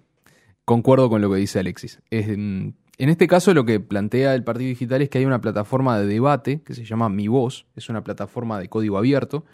concuerdo 0.64 1.10
con 1.10 1.20
lo 1.20 1.30
que 1.30 1.38
dice 1.38 1.58
Alexis. 1.58 2.00
Es, 2.10 2.26
mm, 2.28 2.68
en 2.96 3.08
este 3.08 3.26
caso 3.26 3.52
lo 3.52 3.64
que 3.64 3.80
plantea 3.80 4.34
el 4.34 4.44
Partido 4.44 4.68
Digital 4.68 5.02
es 5.02 5.10
que 5.10 5.18
hay 5.18 5.26
una 5.26 5.40
plataforma 5.40 5.98
de 5.98 6.06
debate 6.06 6.62
que 6.62 6.74
se 6.74 6.84
llama 6.84 7.08
Mi 7.08 7.28
Voz, 7.28 7.66
es 7.74 7.88
una 7.88 8.04
plataforma 8.04 8.58
de 8.60 8.68
código 8.68 8.96
abierto. 8.96 9.44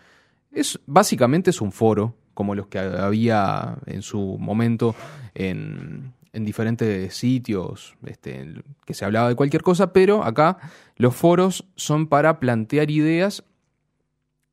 Es, 0.52 0.78
básicamente 0.86 1.50
es 1.50 1.60
un 1.60 1.72
foro, 1.72 2.16
como 2.34 2.54
los 2.54 2.68
que 2.68 2.78
había 2.78 3.78
en 3.86 4.02
su 4.02 4.36
momento 4.38 4.94
en, 5.34 6.12
en 6.32 6.44
diferentes 6.44 7.14
sitios, 7.14 7.96
este, 8.06 8.62
que 8.86 8.94
se 8.94 9.04
hablaba 9.04 9.28
de 9.28 9.34
cualquier 9.34 9.62
cosa, 9.62 9.92
pero 9.92 10.24
acá 10.24 10.58
los 10.96 11.14
foros 11.14 11.66
son 11.76 12.06
para 12.06 12.38
plantear 12.40 12.90
ideas 12.90 13.44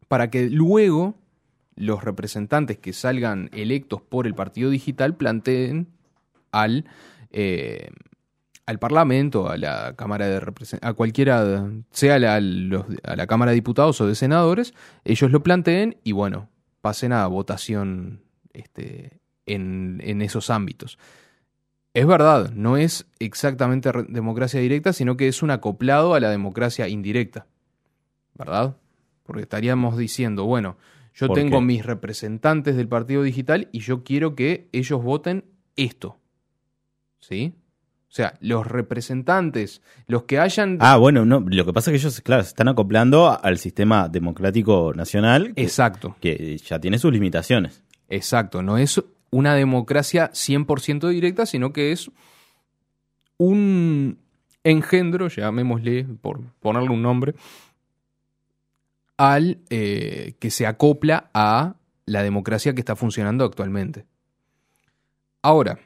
para 0.07 0.29
que 0.29 0.49
luego 0.49 1.15
los 1.75 2.03
representantes 2.03 2.77
que 2.79 2.93
salgan 2.93 3.49
electos 3.53 4.01
por 4.01 4.25
el 4.25 4.33
partido 4.33 4.69
digital 4.69 5.15
planteen 5.15 5.87
al, 6.51 6.85
eh, 7.31 7.89
al 8.65 8.79
Parlamento, 8.79 9.49
a 9.49 9.57
la 9.57 9.93
Cámara 9.95 10.27
de 10.27 10.39
Representantes, 10.39 10.89
a 10.89 10.93
cualquiera, 10.93 11.69
sea 11.91 12.17
la, 12.17 12.35
a 12.35 13.15
la 13.15 13.27
Cámara 13.27 13.51
de 13.51 13.55
Diputados 13.55 14.01
o 14.01 14.07
de 14.07 14.15
Senadores, 14.15 14.73
ellos 15.05 15.29
lo 15.31 15.43
planteen 15.43 15.97
y 16.03 16.13
bueno, 16.13 16.49
pasen 16.81 17.13
a 17.13 17.25
votación 17.27 18.23
este, 18.53 19.19
en, 19.45 20.01
en 20.03 20.21
esos 20.21 20.49
ámbitos. 20.49 20.97
Es 21.93 22.05
verdad, 22.05 22.51
no 22.51 22.77
es 22.77 23.07
exactamente 23.19 23.91
democracia 24.09 24.59
directa, 24.59 24.93
sino 24.93 25.17
que 25.17 25.27
es 25.27 25.41
un 25.41 25.49
acoplado 25.51 26.13
a 26.13 26.19
la 26.19 26.29
democracia 26.29 26.87
indirecta. 26.87 27.47
¿Verdad? 28.35 28.77
Porque 29.23 29.41
estaríamos 29.41 29.97
diciendo, 29.97 30.45
bueno, 30.45 30.77
yo 31.15 31.27
¿Por 31.27 31.35
tengo 31.35 31.57
qué? 31.57 31.65
mis 31.65 31.85
representantes 31.85 32.75
del 32.75 32.87
partido 32.87 33.23
digital 33.23 33.69
y 33.71 33.79
yo 33.79 34.03
quiero 34.03 34.35
que 34.35 34.69
ellos 34.71 35.01
voten 35.01 35.45
esto. 35.75 36.19
¿Sí? 37.19 37.55
O 38.17 38.19
sea, 38.19 38.33
los 38.41 38.65
representantes, 38.65 39.83
los 40.07 40.23
que 40.23 40.39
hayan... 40.39 40.79
Ah, 40.81 40.97
bueno, 40.97 41.23
no, 41.23 41.39
lo 41.39 41.65
que 41.65 41.71
pasa 41.71 41.91
es 41.91 42.01
que 42.01 42.07
ellos, 42.07 42.19
claro, 42.21 42.41
se 42.41 42.49
están 42.49 42.67
acoplando 42.67 43.39
al 43.39 43.59
sistema 43.59 44.09
democrático 44.09 44.91
nacional 44.95 45.53
que, 45.53 45.61
exacto, 45.61 46.15
que 46.19 46.57
ya 46.57 46.79
tiene 46.79 46.97
sus 46.97 47.13
limitaciones. 47.13 47.83
exacto. 48.09 48.63
No 48.63 48.79
es 48.79 48.99
una 49.29 49.53
democracia 49.53 50.31
100% 50.31 51.09
directa, 51.09 51.45
sino 51.45 51.73
que 51.73 51.91
es 51.91 52.09
un 53.37 54.17
engendro, 54.63 55.27
llamémosle, 55.27 56.05
por 56.19 56.41
ponerle 56.59 56.89
un 56.89 57.03
nombre, 57.03 57.35
al 59.15 59.59
eh, 59.69 60.33
que 60.39 60.49
se 60.49 60.65
acopla 60.65 61.29
a 61.35 61.75
la 62.07 62.23
democracia 62.23 62.73
que 62.73 62.81
está 62.81 62.95
funcionando 62.95 63.45
actualmente. 63.45 64.07
Ahora, 65.43 65.77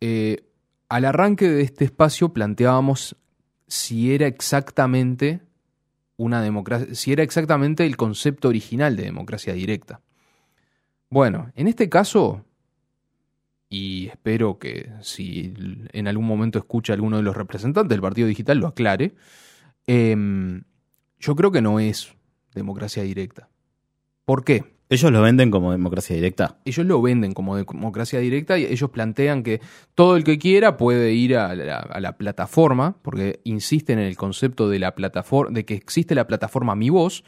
eh, 0.00 0.42
al 0.88 1.04
arranque 1.04 1.48
de 1.48 1.62
este 1.62 1.84
espacio 1.84 2.32
planteábamos 2.32 3.16
si 3.66 4.14
era 4.14 4.26
exactamente 4.26 5.40
una 6.16 6.40
democracia, 6.40 6.94
si 6.94 7.12
era 7.12 7.22
exactamente 7.22 7.84
el 7.84 7.96
concepto 7.96 8.48
original 8.48 8.96
de 8.96 9.04
democracia 9.04 9.52
directa. 9.52 10.00
Bueno, 11.10 11.52
en 11.54 11.68
este 11.68 11.88
caso, 11.88 12.44
y 13.68 14.06
espero 14.06 14.58
que 14.58 14.90
si 15.02 15.54
en 15.92 16.08
algún 16.08 16.26
momento 16.26 16.58
escucha 16.58 16.92
alguno 16.92 17.16
de 17.16 17.22
los 17.22 17.36
representantes 17.36 17.90
del 17.90 18.00
Partido 18.00 18.28
Digital 18.28 18.58
lo 18.58 18.68
aclare, 18.68 19.14
em, 19.86 20.62
yo 21.18 21.36
creo 21.36 21.50
que 21.50 21.62
no 21.62 21.80
es 21.80 22.14
democracia 22.54 23.02
directa. 23.02 23.48
¿Por 24.24 24.44
qué? 24.44 24.75
Ellos 24.88 25.10
lo 25.10 25.20
venden 25.20 25.50
como 25.50 25.72
democracia 25.72 26.14
directa. 26.14 26.58
ellos 26.64 26.86
lo 26.86 27.02
venden 27.02 27.32
como 27.32 27.56
democracia 27.56 28.20
directa 28.20 28.56
y 28.56 28.66
ellos 28.66 28.90
plantean 28.90 29.42
que 29.42 29.60
todo 29.96 30.16
el 30.16 30.22
que 30.22 30.38
quiera 30.38 30.76
puede 30.76 31.12
ir 31.12 31.36
a 31.36 31.54
la, 31.54 32.16
plataforma, 32.16 32.96
porque 33.02 33.40
insisten 33.42 33.98
en 33.98 34.06
el 34.06 34.16
concepto 34.16 34.68
de 34.68 34.78
la 34.78 34.94
plataforma, 34.94 35.52
de 35.52 35.64
que 35.64 35.74
existe 35.74 36.14
la 36.14 36.28
plataforma 36.28 36.76
Mi 36.76 36.90
Voz, 36.90 37.24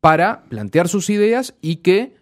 para 0.00 0.44
plantear 0.44 0.88
sus 0.88 1.10
ideas 1.10 1.54
y 1.60 1.76
que 1.76 2.16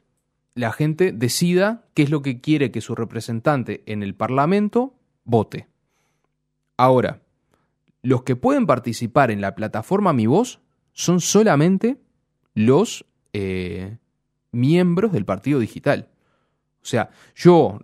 la 0.54 0.70
gente 0.70 1.12
decida 1.12 1.86
qué 1.94 2.02
es 2.02 2.10
lo 2.10 2.20
que 2.20 2.42
quiere 2.42 2.70
que 2.70 2.82
su 2.82 2.94
representante 2.94 3.82
en 3.86 4.02
el 4.02 4.14
Parlamento 4.14 4.94
vote. 5.24 5.66
Ahora, 6.76 7.22
los 8.02 8.22
que 8.22 8.36
pueden 8.36 8.66
participar 8.66 9.30
en 9.30 9.40
la 9.40 9.54
plataforma 9.54 10.12
Mi 10.12 10.26
Voz 10.26 10.60
son 10.92 11.20
solamente 11.20 11.96
los 12.54 13.06
eh, 13.32 13.96
miembros 14.52 15.12
del 15.12 15.24
partido 15.24 15.58
digital. 15.58 16.08
O 16.82 16.86
sea, 16.86 17.10
yo, 17.34 17.80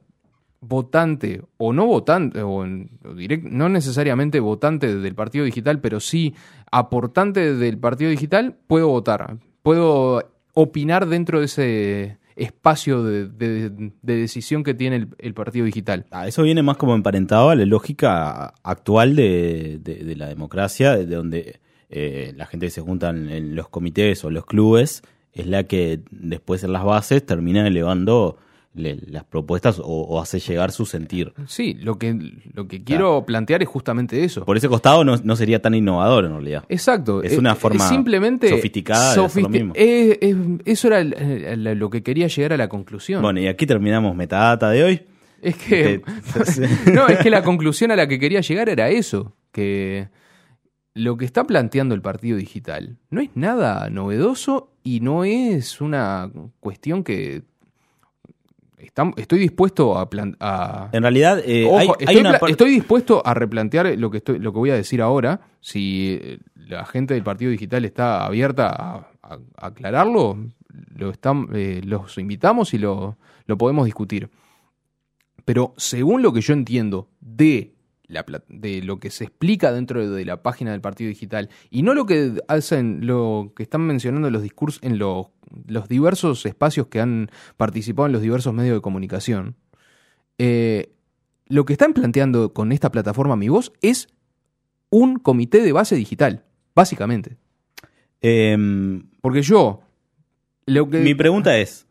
votante 0.61 1.43
o 1.57 1.73
no 1.73 1.87
votante, 1.87 2.43
o, 2.43 2.51
o 2.61 2.67
no 2.67 3.69
necesariamente 3.69 4.41
votante 4.41 4.97
del 4.97 5.15
partido 5.15 5.45
digital, 5.45 5.81
pero 5.81 6.01
sí 6.01 6.35
aportante 6.71 7.55
del 7.55 7.79
partido 7.79 8.11
digital, 8.11 8.57
puedo 8.67 8.89
votar. 8.89 9.39
Puedo 9.63 10.31
opinar 10.55 11.07
dentro 11.07 11.39
de 11.39 11.45
ese 11.47 12.19
espacio 12.35 13.03
de, 13.03 13.29
de- 13.29 13.93
de 14.03 14.17
decisión 14.17 14.63
que 14.63 14.75
tiene 14.75 15.09
el, 15.19 15.35
partido 15.35 15.67
digital. 15.67 16.07
Ah, 16.11 16.29
eso 16.29 16.43
viene 16.43 16.63
más 16.63 16.77
como 16.77 16.95
emparentado 16.95 17.51
a 17.51 17.55
la 17.57 17.65
lógica 17.65 18.55
actual 18.63 19.17
de, 19.17 19.81
la 20.17 20.29
democracia, 20.29 20.97
de 20.97 21.07
donde 21.07 21.61
eh, 21.91 22.33
la 22.37 22.47
gente 22.47 22.71
se 22.71 22.81
junta 22.81 23.11
en 23.11 23.55
los 23.57 23.69
comités 23.69 24.25
o 24.25 24.31
los 24.31 24.47
clubes 24.47 25.03
es 25.40 25.47
la 25.47 25.64
que 25.64 26.00
después 26.11 26.62
en 26.64 26.73
las 26.73 26.85
bases 26.85 27.25
termina 27.25 27.66
elevando 27.66 28.37
le- 28.75 28.97
las 29.09 29.25
propuestas 29.25 29.78
o, 29.80 29.85
o 29.85 30.21
hace 30.21 30.38
llegar 30.38 30.71
su 30.73 30.87
sentir. 30.87 31.33
Sí, 31.47 31.75
lo 31.75 31.99
que, 31.99 32.14
lo 32.52 32.68
que 32.68 32.85
quiero 32.85 33.25
plantear 33.25 33.62
es 33.62 33.68
justamente 33.68 34.23
eso. 34.25 34.45
Por 34.45 34.57
ese 34.57 34.68
costado 34.68 35.04
no, 35.04 35.16
no 35.16 35.37
sería 35.37 35.61
tan 35.61 35.75
innovador 35.75 36.25
en 36.26 36.33
realidad. 36.33 36.64
Exacto. 36.68 37.23
Es 37.23 37.37
una 37.38 37.52
eh, 37.52 37.57
forma 37.57 37.88
simplemente 37.88 38.49
sofisticada 38.49 39.14
de 39.14 39.25
hacer 39.25 39.42
lo 39.42 39.49
mismo. 39.49 39.73
eh, 39.75 40.59
eso 40.64 40.88
era 40.88 41.02
lo 41.02 41.90
que 41.90 42.02
quería 42.02 42.28
llegar 42.28 42.52
a 42.52 42.57
la 42.57 42.68
conclusión. 42.68 43.23
Bueno, 43.23 43.40
y 43.40 43.49
aquí 43.49 43.66
terminamos 43.66 44.14
metadata 44.14 44.71
de 44.71 44.85
hoy. 44.85 45.02
es 45.42 45.57
que 45.57 46.02
Te- 46.85 46.92
no, 46.92 47.09
es 47.09 47.18
que 47.18 47.30
la 47.30 47.42
conclusión 47.42 47.90
a 47.90 47.97
la 47.97 48.07
que 48.07 48.18
quería 48.21 48.40
llegar 48.42 48.68
era 48.68 48.90
eso, 48.90 49.35
que 49.50 50.09
lo 50.95 51.16
que 51.16 51.25
está 51.25 51.45
planteando 51.45 51.95
el 51.95 52.02
partido 52.02 52.37
digital 52.37 52.97
no 53.11 53.21
es 53.21 53.30
nada 53.35 53.88
novedoso 53.88 54.73
y 54.97 55.00
no 55.00 55.25
es 55.25 55.80
una 55.80 56.30
cuestión 56.61 57.04
que 57.04 57.42
estoy 59.16 59.38
dispuesto 59.40 59.99
a, 59.99 60.88
En 60.92 61.02
realidad, 61.02 61.40
eh, 61.45 61.66
Ojo, 61.66 61.78
hay, 61.78 61.88
hay 61.88 61.95
estoy, 62.00 62.16
una 62.21 62.30
pla- 62.30 62.38
par- 62.38 62.50
estoy 62.50 62.71
dispuesto 62.71 63.23
a 63.26 63.35
replantear 63.35 63.99
lo 63.99 64.11
que, 64.11 64.18
estoy, 64.18 64.38
lo 64.38 64.52
que 64.52 64.59
voy 64.59 64.71
a 64.71 64.75
decir 64.75 65.02
ahora. 65.02 65.40
Si 65.61 66.18
eh, 66.21 66.38
la 66.54 66.85
gente 66.87 67.14
del 67.14 67.23
Partido 67.25 67.50
Digital 67.50 67.85
está 67.85 68.25
abierta 68.25 68.68
a 69.23 69.38
aclararlo, 69.57 70.38
lo 70.95 71.11
están, 71.11 71.49
eh, 71.54 71.80
los 71.85 72.16
invitamos 72.18 72.73
y 72.75 72.78
lo, 72.78 73.16
lo 73.47 73.59
podemos 73.59 73.85
discutir. 73.85 74.30
Pero 75.45 75.75
según 75.76 76.23
lo 76.23 76.33
que 76.33 76.40
yo 76.40 76.52
entiendo 76.54 77.09
de, 77.21 77.75
la, 78.09 78.25
de 78.49 78.83
lo 78.83 78.99
que 78.99 79.11
se 79.11 79.25
explica 79.25 79.73
dentro 79.73 80.11
de 80.11 80.25
la 80.25 80.43
página 80.43 80.73
del 80.73 80.81
Partido 80.81 81.09
Digital, 81.09 81.50
y 81.71 81.83
no 81.83 81.95
lo 81.95 82.07
que 82.07 82.43
hacen, 82.49 83.07
lo 83.07 83.53
que 83.55 83.62
están 83.62 83.83
mencionando 83.83 84.29
en 84.29 84.33
los 84.33 84.43
discursos, 84.43 84.83
en 84.83 84.99
los, 84.99 85.29
los 85.67 85.88
diversos 85.88 86.45
espacios 86.47 86.88
que 86.88 87.00
han 87.00 87.31
participado 87.57 88.07
en 88.07 88.12
los 88.12 88.23
diversos 88.23 88.53
medios 88.55 88.77
de 88.77 88.81
comunicación, 88.81 89.57
eh, 90.38 90.95
lo 91.47 91.65
que 91.65 91.73
están 91.75 91.93
planteando 91.93 92.53
con 92.53 92.73
esta 92.73 92.91
plataforma 92.91 93.37
Mi 93.37 93.49
Voz 93.49 93.73
es 93.81 94.09
un 94.91 95.19
comité 95.19 95.62
de 95.62 95.73
base 95.73 95.97
digital, 95.97 96.45
básicamente. 96.75 97.37
em, 98.21 99.09
Porque 99.21 99.43
yo. 99.43 99.83
Lo 100.67 100.88
que, 100.91 100.99
mi 100.99 101.15
pregunta 101.15 101.57
es, 101.57 101.87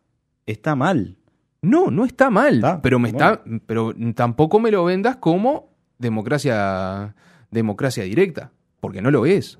¿está 0.45 0.75
mal? 0.75 1.17
no, 1.61 1.91
no 1.91 2.05
está 2.05 2.29
mal. 2.29 2.55
Está, 2.55 2.81
pero 2.81 2.99
me 2.99 3.11
bueno. 3.11 3.33
está. 3.33 3.43
Pero 3.65 3.93
tampoco 4.15 4.59
me 4.59 4.71
lo 4.71 4.85
vendas 4.85 5.17
como 5.17 5.76
democracia. 5.97 7.15
democracia 7.51 8.03
directa. 8.03 8.51
Porque 8.79 9.01
no 9.01 9.09
lo 9.11 9.25
es. 9.25 9.57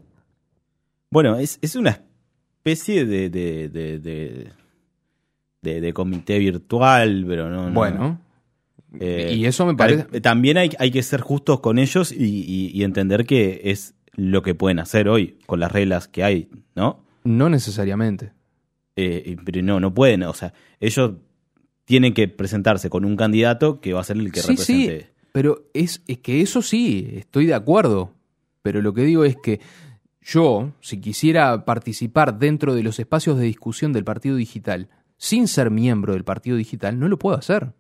Bueno, 1.10 1.38
es, 1.38 1.58
es 1.62 1.75
una 1.75 1.91
especie 1.91 3.06
de, 3.06 3.29
de, 3.29 3.70
de, 3.70 4.00
de, 4.00 4.51
de- 5.62 5.82
de 5.82 5.94
comité 5.94 6.38
virtual, 6.39 7.25
pero 7.27 7.50
no... 7.50 7.67
no. 7.67 7.74
Bueno. 7.74 8.22
Eh, 9.00 9.34
y 9.36 9.46
eso 9.46 9.65
me 9.65 9.75
parece. 9.75 10.22
También 10.22 10.58
hay, 10.58 10.70
hay 10.79 10.91
que 10.91 11.03
ser 11.03 11.22
justos 11.22 11.60
con 11.60 11.77
ellos 11.77 12.12
y, 12.12 12.24
y- 12.46 12.72
y 12.74 12.84
entender 12.84 13.25
que 13.25 13.62
es 13.65 13.96
lo 14.13 14.41
que 14.41 14.56
pueden 14.56 14.79
hacer 14.79 15.10
hoy 15.10 15.38
con 15.46 15.60
las 15.60 15.72
reglas 15.72 16.08
que 16.08 16.24
hay, 16.24 16.50
¿no? 16.75 17.03
No 17.24 17.50
necesariamente. 17.50 18.32
Eh, 18.96 19.36
pero 19.46 19.62
no, 19.62 19.79
no 19.79 19.94
pueden, 19.94 20.24
o 20.24 20.34
sea, 20.34 20.53
ellos 20.79 21.12
tienen 21.86 22.13
que 22.13 22.27
presentarse 22.27 22.89
con 22.89 23.06
un 23.06 23.15
candidato 23.15 23.79
que 23.79 23.94
va 23.94 24.01
a 24.01 24.03
ser 24.03 24.17
el 24.17 24.32
que 24.32 24.39
sí, 24.41 24.58
sí. 24.58 24.89
Pero 25.38 25.70
es, 25.75 26.01
es 26.08 26.17
que 26.17 26.41
eso 26.41 26.63
sí, 26.63 27.12
estoy 27.13 27.46
de 27.46 27.53
acuerdo. 27.53 28.12
Pero 28.63 28.82
lo 28.82 28.91
que 28.96 29.03
digo 29.03 29.24
es 29.24 29.36
que 29.36 29.60
yo, 30.20 30.72
si 30.82 31.00
quisiera 31.00 31.63
participar 31.63 32.39
dentro 32.39 32.74
de 32.74 32.82
los 32.82 32.98
espacios 32.98 33.38
de 33.38 33.46
discusión 33.46 33.94
del 33.94 34.03
Partido 34.03 34.36
Digital, 34.36 34.89
sin 35.15 35.48
ser 35.48 35.70
miembro 35.70 36.13
del 36.13 36.24
Partido 36.24 36.58
Digital, 36.58 36.98
no 36.98 37.08
lo 37.08 37.20
puedo 37.20 37.38
hacer. 37.38 37.72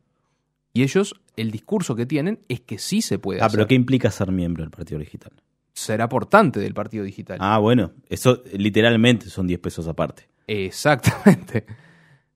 Y 0.71 0.83
ellos, 0.83 1.19
el 1.35 1.49
discurso 1.49 1.95
que 1.95 2.05
tienen 2.05 2.41
es 2.47 2.61
que 2.61 2.77
sí 2.77 3.01
se 3.01 3.17
puede 3.17 3.41
Ah, 3.41 3.45
hacer. 3.47 3.57
pero 3.57 3.67
¿qué 3.67 3.73
implica 3.73 4.11
ser 4.11 4.31
miembro 4.31 4.61
del 4.63 4.69
Partido 4.69 4.99
Digital? 4.99 5.31
Ser 5.73 5.99
aportante 6.03 6.59
del 6.59 6.75
Partido 6.75 7.05
Digital. 7.05 7.39
Ah, 7.41 7.57
bueno, 7.57 7.93
eso 8.07 8.43
literalmente 8.53 9.31
son 9.31 9.47
10 9.47 9.59
pesos 9.61 9.87
aparte. 9.87 10.27
Exactamente. 10.45 11.65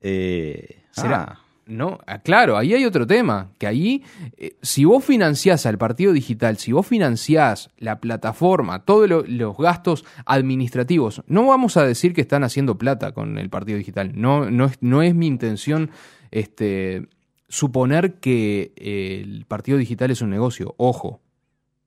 Eh, 0.02 0.82
¿Será? 0.90 1.24
ah, 1.38 1.46
No, 1.68 2.00
ah, 2.08 2.20
claro, 2.20 2.58
ahí 2.58 2.74
hay 2.74 2.86
otro 2.86 3.06
tema, 3.08 3.52
que 3.58 3.68
ahí, 3.68 4.04
eh, 4.38 4.56
si 4.62 4.84
vos 4.84 5.06
financiás 5.06 5.66
al 5.66 5.78
partido 5.78 6.12
digital, 6.12 6.58
si 6.58 6.72
vos 6.72 6.86
financiás 6.88 7.70
la 7.78 8.00
plataforma, 8.02 8.84
todos 8.84 9.08
lo- 9.08 9.24
los 9.26 9.56
gastos 9.58 10.04
administrativos, 10.26 11.22
no 11.28 11.46
vamos 11.46 11.78
a 11.78 11.86
decir 11.86 12.14
que 12.14 12.22
están 12.22 12.44
haciendo 12.44 12.78
plata 12.78 13.14
con 13.14 13.38
el 13.38 13.50
partido 13.50 13.78
digital, 13.78 14.12
no, 14.16 14.50
no, 14.50 14.66
es, 14.66 14.78
no 14.82 15.02
es 15.02 15.14
mi 15.16 15.28
intención 15.28 15.92
este, 16.32 17.08
suponer 17.48 18.16
que 18.16 18.74
eh, 18.76 19.22
el 19.24 19.46
partido 19.46 19.78
digital 19.78 20.12
es 20.12 20.22
un 20.22 20.32
negocio, 20.32 20.74
ojo, 20.78 21.22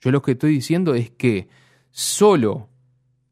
yo 0.00 0.10
lo 0.12 0.22
que 0.22 0.32
estoy 0.32 0.52
diciendo 0.52 0.94
es 0.94 1.10
que 1.10 1.48
solo 1.90 2.68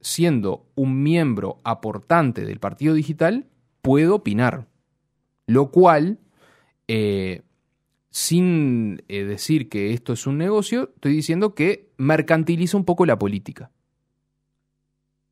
siendo 0.01 0.67
un 0.75 1.03
miembro 1.03 1.61
aportante 1.65 2.45
del 2.45 2.59
partido 2.59 2.95
digital, 2.95 3.47
puedo 3.81 4.17
opinar. 4.17 4.67
Lo 5.47 5.71
cual, 5.71 6.19
eh, 6.89 7.43
sin 8.11 9.03
eh, 9.09 9.25
decir 9.25 9.69
que 9.69 9.93
esto 9.93 10.13
es 10.13 10.27
un 10.27 10.39
negocio, 10.39 10.91
estoy 10.95 11.13
diciendo 11.15 11.55
que 11.55 11.89
mercantiliza 11.97 12.77
un 12.77 12.85
poco 12.85 13.07
la 13.07 13.19
política. 13.19 13.71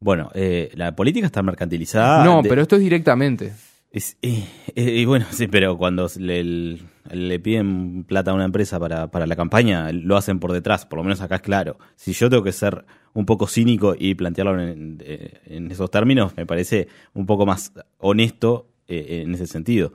bueno, 0.00 0.30
eh, 0.34 0.70
la 0.74 0.96
política 0.96 1.26
está 1.26 1.42
mercantilizada. 1.42 2.24
no, 2.24 2.42
de- 2.42 2.48
pero 2.48 2.62
esto 2.62 2.76
es 2.76 2.82
directamente. 2.82 3.52
es- 3.90 4.16
y 4.22 5.04
bueno, 5.04 5.26
sí, 5.30 5.46
pero 5.46 5.76
cuando 5.76 6.08
le, 6.18 6.78
le 7.12 7.40
piden 7.40 8.04
plata 8.04 8.30
a 8.30 8.34
una 8.34 8.44
empresa 8.46 8.78
para, 8.80 9.10
para 9.10 9.26
la 9.26 9.36
campaña, 9.36 9.92
lo 9.92 10.16
hacen 10.16 10.38
por 10.40 10.52
detrás, 10.52 10.86
por 10.86 10.98
lo 10.98 11.02
menos 11.04 11.20
acá 11.20 11.36
es 11.36 11.42
claro. 11.42 11.78
Si 11.96 12.12
yo 12.14 12.30
tengo 12.30 12.42
que 12.42 12.52
ser 12.52 12.86
un 13.12 13.26
poco 13.26 13.46
cínico 13.46 13.94
y 13.98 14.14
plantearlo 14.14 14.58
en, 14.62 14.98
en 15.44 15.70
esos 15.70 15.90
términos, 15.90 16.34
me 16.36 16.46
parece 16.46 16.88
un 17.12 17.26
poco 17.26 17.44
más 17.44 17.72
honesto 17.98 18.68
eh, 18.88 19.22
en 19.26 19.34
ese 19.34 19.46
sentido. 19.46 19.92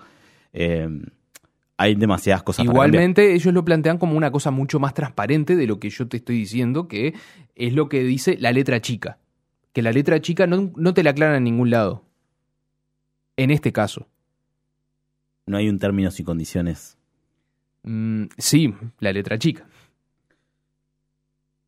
Eh, 0.54 0.88
hay 1.78 1.96
demasiadas 1.96 2.44
cosas 2.44 2.66
para. 2.66 2.74
Igualmente, 2.74 3.34
ellos 3.34 3.54
lo 3.54 3.66
plantean 3.66 3.98
como 3.98 4.16
una 4.16 4.32
cosa 4.32 4.52
mucho 4.52 4.80
más 4.80 4.94
transparente 4.94 5.56
de 5.56 5.68
lo 5.68 5.80
que 5.80 5.90
yo 5.90 6.08
te 6.08 6.18
estoy 6.18 6.38
diciendo, 6.38 6.88
que 6.88 7.14
es 7.56 7.74
lo 7.74 7.90
que 7.90 8.04
dice 8.04 8.38
la 8.40 8.52
letra 8.52 8.82
chica. 8.82 9.20
Que 9.74 9.82
la 9.82 9.92
letra 9.92 10.22
chica 10.22 10.48
no, 10.48 10.72
no 10.76 10.94
te 10.94 11.04
la 11.04 11.10
aclaran 11.12 11.38
en 11.38 11.44
ningún 11.44 11.70
lado. 11.70 12.06
En 13.36 13.52
este 13.52 13.74
caso. 13.74 14.08
No 15.46 15.58
hay 15.58 15.68
un 15.68 15.80
términos 15.80 16.20
y 16.20 16.24
condiciones. 16.24 16.98
Mm, 17.84 18.26
sí, 18.38 18.74
la 19.00 19.12
letra 19.12 19.38
chica. 19.38 19.68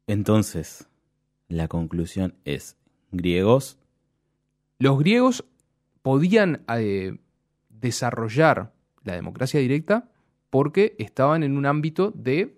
Entonces, 0.07 0.87
la 1.49 1.67
conclusión 1.67 2.35
es, 2.45 2.77
griegos, 3.11 3.77
Los 4.79 4.99
griegos 4.99 5.43
podían 6.01 6.63
eh, 6.69 7.17
desarrollar 7.69 8.71
la 9.07 9.15
democracia 9.15 9.59
directa 9.59 10.09
porque 10.49 10.95
estaban 10.99 11.43
en 11.43 11.57
un 11.57 11.65
ámbito 11.65 12.11
de 12.15 12.55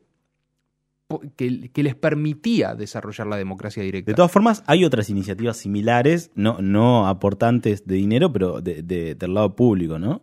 que, 1.35 1.71
que 1.71 1.81
les 1.83 1.95
permitía 1.95 2.75
desarrollar 2.75 3.25
la 3.27 3.37
democracia 3.37 3.81
directa. 3.81 4.11
De 4.11 4.15
todas 4.15 4.31
formas, 4.31 4.63
hay 4.67 4.85
otras 4.85 5.09
iniciativas 5.09 5.57
similares, 5.57 6.29
no, 6.35 6.59
no 6.61 7.07
aportantes 7.07 7.87
de 7.87 7.95
dinero, 7.95 8.31
pero 8.31 8.61
de, 8.61 8.83
de- 8.83 9.15
del 9.15 9.33
lado 9.33 9.55
público, 9.55 9.97
¿no? 9.97 10.21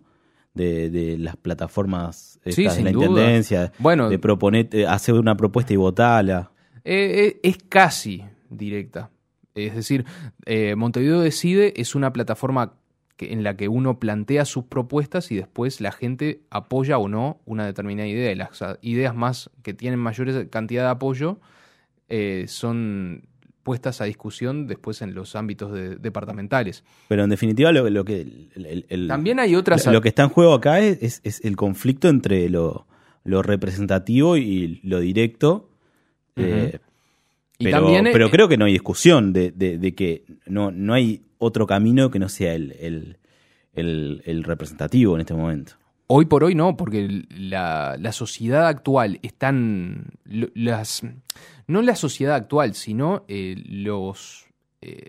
De, 0.55 0.89
de 0.91 1.19
las 1.19 1.37
plataformas 1.37 2.39
Sí, 2.47 2.63
de 2.65 2.71
sin 2.71 2.85
la 2.85 2.93
duda. 2.93 3.07
intendencia, 3.07 3.73
bueno, 3.79 4.09
de 4.09 4.19
proponer, 4.19 4.69
eh, 4.73 4.87
hacer 4.87 5.15
una 5.17 5.37
propuesta 5.37 5.73
y 5.73 5.77
votarla. 5.77 6.53
eh, 6.85 7.35
eh, 7.35 7.41
es 7.43 7.59
casi 7.69 8.23
directa. 8.49 9.11
Es 9.57 9.75
decir, 9.75 10.05
eh, 10.45 10.77
Montevideo 10.77 11.21
Decide 11.21 11.75
es 11.81 11.95
una 11.97 12.13
plataforma 12.13 12.75
en 13.19 13.43
la 13.43 13.57
que 13.57 13.69
uno 13.69 13.99
plantea 13.99 14.45
sus 14.45 14.65
propuestas 14.65 15.31
y 15.33 15.37
después 15.37 15.81
la 15.81 15.91
gente 15.93 16.41
apoya 16.51 16.99
o 16.99 17.09
no 17.09 17.41
una 17.47 17.65
determinada 17.65 18.07
idea. 18.09 18.31
Y 18.33 18.35
las 18.35 18.61
ah, 18.63 18.77
ideas 18.83 19.15
más 19.15 19.51
que 19.63 19.73
tienen 19.75 19.99
mayor 19.99 20.49
cantidad 20.51 20.83
de 20.85 20.91
apoyo 20.91 21.39
eh, 22.09 22.45
son 22.49 23.23
puestas 23.63 24.01
a 24.01 24.05
discusión 24.05 24.67
después 24.69 25.03
en 25.03 25.15
los 25.15 25.35
ámbitos 25.35 25.73
de- 25.73 25.97
departamentales. 25.97 26.85
Pero 27.09 27.25
en 27.25 27.31
definitiva, 27.31 27.73
lo, 27.73 27.89
lo 27.91 28.05
que. 28.05 28.21
el- 28.21 28.51
el- 28.55 28.87
el- 28.89 29.09
También 29.09 29.41
hay 29.41 29.57
otras... 29.57 29.87
lo, 29.87 30.01
que 30.01 30.09
está 30.09 30.23
en 30.23 30.29
juego 30.29 30.55
acá 30.55 30.79
es, 30.81 31.03
es- 31.03 31.21
es 31.25 31.45
el 31.45 31.57
conflicto 31.57 32.09
entre 32.09 32.49
lo, 32.49 32.87
lo 33.25 33.43
representativo 33.43 34.37
y 34.37 34.81
lo 34.85 35.01
directo. 35.01 35.69
eh, 36.37 36.79
y 37.59 37.65
pero, 37.65 37.79
también, 37.79 38.07
eh, 38.07 38.11
pero 38.13 38.31
creo 38.31 38.49
que 38.49 38.57
no 38.57 38.65
hay 38.67 38.73
discusión 38.73 39.33
de, 39.33 39.51
de- 39.51 39.79
de 39.79 39.95
que 39.95 40.25
no, 40.47 40.71
no 40.71 40.95
hay 40.95 41.23
otro 41.39 41.67
camino 41.67 42.11
que 42.11 42.19
no 42.19 42.29
sea 42.29 42.55
el, 42.55 42.73
el- 42.81 43.19
el- 43.75 44.23
el 44.27 44.45
representativo 44.45 45.15
en 45.15 45.21
este 45.21 45.35
momento. 45.35 45.73
Hoy 46.09 46.27
por 46.27 46.45
hoy 46.45 46.55
no, 46.55 46.77
porque 46.77 47.25
la, 47.31 47.97
la 47.99 48.13
sociedad 48.13 48.67
actual 48.69 49.19
están 49.23 50.07
las 50.25 51.03
no 51.67 51.83
la 51.83 51.97
sociedad 51.97 52.37
actual, 52.37 52.75
sino 52.75 53.25
eh, 53.27 53.57
los 53.69 54.45
eh, 54.83 55.01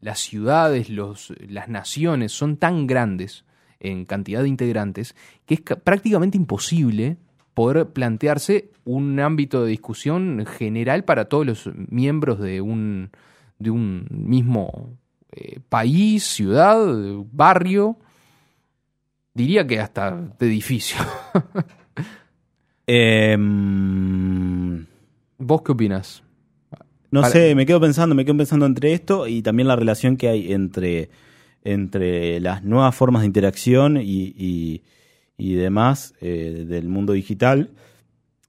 las 0.00 0.18
ciudades, 0.18 0.88
los, 0.90 1.32
las 1.48 1.68
naciones 1.68 2.32
son 2.32 2.56
tan 2.58 2.86
grandes 2.86 3.44
en 3.80 4.04
cantidad 4.04 4.42
de 4.42 4.48
integrantes, 4.48 5.14
que 5.46 5.54
es 5.54 5.60
ca- 5.62 5.76
prácticamente 5.76 6.36
imposible 6.36 7.16
poder 7.54 7.86
plantearse 7.88 8.70
un 8.84 9.18
ámbito 9.20 9.64
de 9.64 9.70
discusión 9.70 10.44
general 10.46 11.04
para 11.04 11.26
todos 11.26 11.46
los 11.46 11.70
miembros 11.88 12.40
de 12.40 12.60
un, 12.60 13.10
de 13.58 13.70
un 13.70 14.06
mismo 14.10 14.96
eh, 15.32 15.60
país, 15.68 16.24
ciudad, 16.24 16.78
barrio, 17.32 17.96
diría 19.34 19.66
que 19.66 19.80
hasta 19.80 20.10
de 20.38 20.46
edificio. 20.46 20.98
Em, 23.40 24.86
¿Vos 25.38 25.62
qué 25.62 25.72
opinas? 25.72 26.22
no 27.12 27.22
Para- 27.22 27.32
sé, 27.32 27.54
me 27.54 27.66
quedo 27.66 27.80
pensando, 27.80 28.14
me 28.14 28.24
quedo 28.24 28.36
pensando 28.36 28.66
entre 28.66 28.92
esto 28.92 29.26
y 29.26 29.42
también 29.42 29.66
la 29.68 29.76
relación 29.76 30.16
que 30.16 30.28
hay 30.28 30.52
entre, 30.52 31.10
entre 31.64 32.40
las 32.40 32.62
nuevas 32.64 32.94
formas 32.94 33.22
de 33.22 33.26
interacción 33.26 33.96
y, 33.96 34.32
y, 34.36 34.82
y 35.40 35.54
demás 35.54 36.14
eh, 36.20 36.64
del 36.68 36.88
mundo 36.88 37.12
digital. 37.14 37.70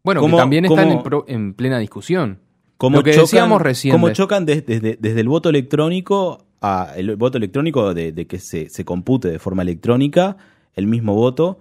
Bueno, 0.03 0.21
¿Cómo- 0.21 0.37
que 0.37 0.41
también 0.41 0.65
están 0.65 0.91
en, 0.91 1.03
pro- 1.03 1.25
en 1.27 1.53
plena 1.53 1.79
discusión. 1.79 2.39
Cómo 2.77 2.97
Lo 2.97 3.03
que 3.03 3.11
chocan, 3.11 3.23
decíamos 3.25 3.61
recién 3.61 3.91
cómo 3.91 4.07
de- 4.07 4.13
chocan 4.13 4.45
des- 4.45 4.65
desde, 4.65 4.97
desde 4.99 5.19
el 5.21 5.27
voto 5.27 5.49
electrónico 5.49 6.45
a 6.61 6.93
el 6.95 7.15
voto 7.15 7.37
electrónico 7.37 7.93
de, 7.93 8.11
de 8.11 8.25
que 8.27 8.39
se, 8.39 8.69
se 8.69 8.83
compute 8.85 9.29
de 9.29 9.37
forma 9.39 9.61
electrónica 9.61 10.37
el 10.75 10.87
mismo 10.87 11.13
voto 11.15 11.59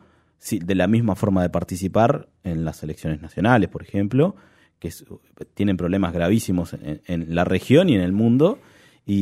de 0.51 0.75
la 0.75 0.87
misma 0.87 1.17
forma 1.17 1.43
de 1.43 1.51
participar 1.51 2.29
en 2.45 2.65
las 2.65 2.83
elecciones 2.83 3.21
nacionales, 3.21 3.69
por 3.69 3.83
ejemplo, 3.83 4.37
que 4.79 4.89
es- 4.89 5.05
tienen 5.53 5.77
problemas 5.77 6.15
gravísimos 6.15 6.73
en, 6.73 7.03
en 7.07 7.35
la 7.35 7.45
región 7.45 7.91
y 7.91 7.95
en 7.95 8.01
el 8.01 8.13
mundo, 8.13 8.59
y, 9.05 9.19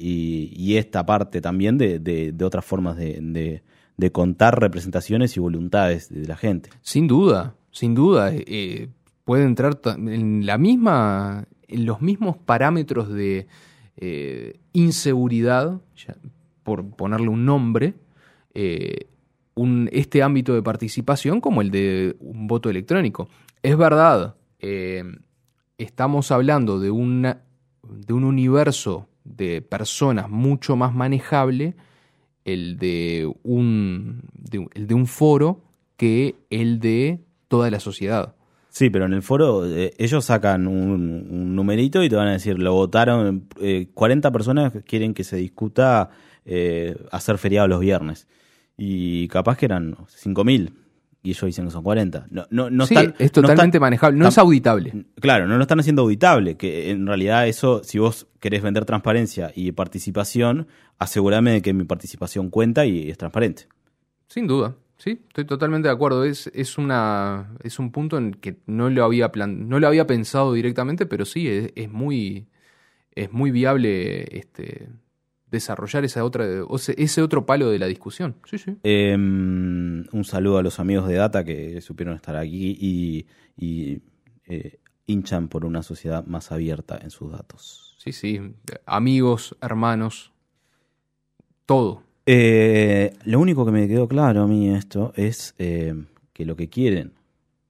y- 0.00 0.52
y 0.56 0.76
esta 0.78 1.04
parte 1.04 1.42
también 1.42 1.76
de- 1.76 1.98
de 1.98 2.44
otras 2.44 2.64
formas 2.64 2.96
de, 2.96 3.62
de- 4.02 4.12
contar 4.12 4.60
representaciones 4.60 5.36
y 5.36 5.40
voluntades 5.40 6.08
de 6.08 6.26
la 6.26 6.36
gente. 6.36 6.70
Sin 6.82 7.06
duda, 7.06 7.54
sin 7.70 7.94
duda. 7.94 8.32
eh, 8.34 8.44
eh, 8.46 8.88
puede 9.24 9.44
entrar 9.44 9.80
en 9.96 10.44
la 10.46 10.58
misma. 10.58 11.46
en 11.68 11.86
los 11.86 12.02
mismos 12.02 12.36
parámetros 12.36 13.08
de 13.08 13.46
eh, 13.96 14.60
inseguridad, 14.74 15.80
por 16.62 16.84
ponerle 16.90 17.28
un 17.28 17.44
nombre, 17.46 17.94
un, 19.54 19.88
este 19.92 20.22
ámbito 20.22 20.54
de 20.54 20.62
participación 20.62 21.40
como 21.40 21.62
el 21.62 21.70
de 21.70 22.16
un 22.20 22.46
voto 22.46 22.68
electrónico. 22.70 23.28
Es 23.62 23.76
verdad, 23.76 24.34
estamos 25.78 26.30
hablando 26.30 26.78
de, 26.78 26.90
una, 26.90 27.42
de 27.82 28.12
un 28.12 28.24
universo 28.24 29.08
de 29.24 29.62
personas 29.62 30.28
mucho 30.28 30.76
más 30.76 30.94
manejable, 30.94 31.74
el 32.44 32.76
de 32.78 33.32
un, 33.42 34.22
el 34.74 34.86
de 34.86 34.94
un 34.94 35.06
foro, 35.06 35.62
que 35.96 36.34
el 36.50 36.80
de 36.80 37.20
toda 37.48 37.70
la 37.70 37.80
sociedad. 37.80 38.34
Sí, 38.70 38.88
pero 38.88 39.04
en 39.04 39.12
el 39.12 39.22
foro 39.22 39.66
eh, 39.66 39.92
ellos 39.98 40.24
sacan 40.24 40.66
un, 40.66 41.26
un 41.30 41.54
numerito 41.54 42.02
y 42.02 42.08
te 42.08 42.16
van 42.16 42.28
a 42.28 42.32
decir, 42.32 42.58
lo 42.58 42.72
votaron, 42.72 43.46
eh, 43.60 43.88
40 43.92 44.30
personas 44.30 44.72
quieren 44.86 45.12
que 45.12 45.24
se 45.24 45.36
discuta 45.36 46.08
eh, 46.44 46.96
hacer 47.10 47.38
feriado 47.38 47.68
los 47.68 47.80
viernes. 47.80 48.26
Y 48.76 49.28
capaz 49.28 49.58
que 49.58 49.66
eran 49.66 49.94
5.000 49.94 50.72
y 51.22 51.30
ellos 51.30 51.44
dicen 51.46 51.64
que 51.66 51.70
son 51.70 51.82
40. 51.84 52.26
No, 52.30 52.46
no, 52.50 52.68
no 52.70 52.86
sí, 52.86 52.94
están- 52.94 53.14
es 53.18 53.30
no 53.36 53.42
totalmente 53.42 53.76
están- 53.76 53.80
manejable, 53.80 54.18
no 54.18 54.28
es 54.28 54.38
auditable. 54.38 55.04
Claro, 55.20 55.46
no 55.46 55.56
lo 55.56 55.62
están 55.62 55.78
haciendo 55.80 56.02
auditable, 56.02 56.56
que 56.56 56.90
en 56.90 57.06
realidad 57.06 57.46
eso, 57.46 57.82
si 57.84 57.98
vos 57.98 58.26
querés 58.40 58.62
vender 58.62 58.84
transparencia 58.84 59.52
y 59.54 59.70
participación, 59.72 60.66
asegúrame 60.98 61.52
de 61.52 61.62
que 61.62 61.72
mi 61.72 61.84
participación 61.84 62.50
cuenta 62.50 62.86
y 62.86 63.08
es 63.10 63.18
transparente. 63.18 63.64
Sin 64.28 64.46
duda, 64.46 64.74
sí, 64.98 65.20
estoy 65.28 65.44
totalmente 65.44 65.88
de 65.88 65.94
acuerdo. 65.94 66.24
Es, 66.24 66.48
es, 66.54 66.76
una, 66.78 67.54
es 67.62 67.78
un 67.78 67.92
punto 67.92 68.18
en 68.18 68.32
que 68.34 68.56
no 68.66 68.90
lo 68.90 69.04
había, 69.04 69.30
plan, 69.30 69.68
no 69.68 69.78
lo 69.78 69.86
había 69.86 70.06
pensado 70.06 70.52
directamente, 70.54 71.06
pero 71.06 71.24
sí, 71.24 71.46
es, 71.46 71.70
es 71.76 71.90
muy, 71.90 72.46
es 73.14 73.30
muy 73.32 73.50
viable 73.52 74.22
este, 74.38 74.88
desarrollar 75.52 76.04
esa 76.04 76.24
otra, 76.24 76.46
ese 76.96 77.22
otro 77.22 77.46
palo 77.46 77.70
de 77.70 77.78
la 77.78 77.86
discusión. 77.86 78.34
Sí, 78.44 78.58
sí. 78.58 78.76
Eh, 78.82 79.14
un 79.14 80.24
saludo 80.24 80.58
a 80.58 80.62
los 80.62 80.80
amigos 80.80 81.06
de 81.06 81.14
Data 81.14 81.44
que 81.44 81.80
supieron 81.80 82.16
estar 82.16 82.34
aquí 82.34 82.76
y, 82.80 83.26
y, 83.56 84.00
eh, 84.46 84.80
hinchan 85.06 85.48
por 85.48 85.64
una 85.64 85.82
sociedad 85.82 86.24
más 86.26 86.50
abierta 86.50 86.98
en 87.00 87.10
sus 87.10 87.30
datos. 87.30 87.96
Sí, 87.98 88.12
sí. 88.12 88.40
Amigos, 88.86 89.56
hermanos, 89.60 90.32
todo. 91.66 92.02
Eh, 92.24 93.14
lo 93.24 93.38
único 93.38 93.66
que 93.66 93.72
me 93.72 93.86
quedó 93.86 94.08
claro 94.08 94.42
a 94.42 94.46
mí 94.46 94.74
esto 94.74 95.12
es 95.16 95.54
eh, 95.58 95.94
que 96.32 96.46
lo 96.46 96.56
que 96.56 96.68
quieren 96.68 97.12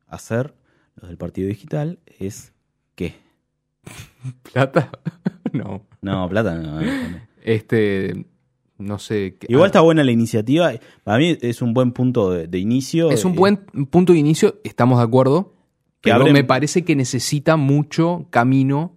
hacer 0.06 0.54
los 0.94 1.08
del 1.08 1.16
Partido 1.16 1.48
Digital 1.48 1.98
es 2.18 2.52
¿qué? 2.94 3.16
¿Plata? 4.52 4.90
no. 5.52 5.86
No, 6.00 6.28
plata 6.28 6.54
no. 6.56 6.80
Este, 7.44 8.26
no 8.78 8.98
sé. 8.98 9.36
qué- 9.38 9.46
Igual 9.50 9.64
ah, 9.64 9.66
está 9.66 9.80
buena 9.80 10.04
la 10.04 10.12
iniciativa. 10.12 10.72
Para 11.04 11.18
mí 11.18 11.36
es 11.40 11.62
un 11.62 11.74
buen 11.74 11.92
punto 11.92 12.30
de, 12.30 12.46
de 12.46 12.58
inicio. 12.58 13.10
Es 13.10 13.24
un 13.24 13.32
Eh, 13.32 13.36
buen 13.36 13.56
punto 13.90 14.12
de 14.12 14.18
inicio, 14.18 14.60
estamos 14.64 14.98
de 14.98 15.04
acuerdo. 15.04 15.52
Pero 16.00 16.24
abren- 16.24 16.32
me 16.32 16.44
parece 16.44 16.84
que 16.84 16.96
necesita 16.96 17.56
mucho 17.56 18.26
camino 18.30 18.96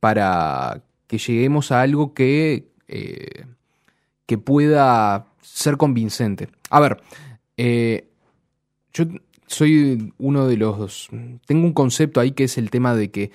para 0.00 0.82
que 1.06 1.18
lleguemos 1.18 1.70
a 1.72 1.82
algo 1.82 2.12
que, 2.14 2.70
eh, 2.88 3.44
que 4.26 4.38
pueda 4.38 5.26
ser 5.42 5.76
convincente. 5.76 6.48
A 6.70 6.80
ver, 6.80 6.96
eh, 7.56 8.08
yo 8.92 9.04
soy 9.46 10.12
uno 10.18 10.46
de 10.46 10.56
los... 10.56 11.08
Tengo 11.46 11.66
un 11.66 11.72
concepto 11.72 12.20
ahí 12.20 12.32
que 12.32 12.44
es 12.44 12.56
el 12.58 12.70
tema 12.70 12.94
de 12.94 13.10
que 13.10 13.30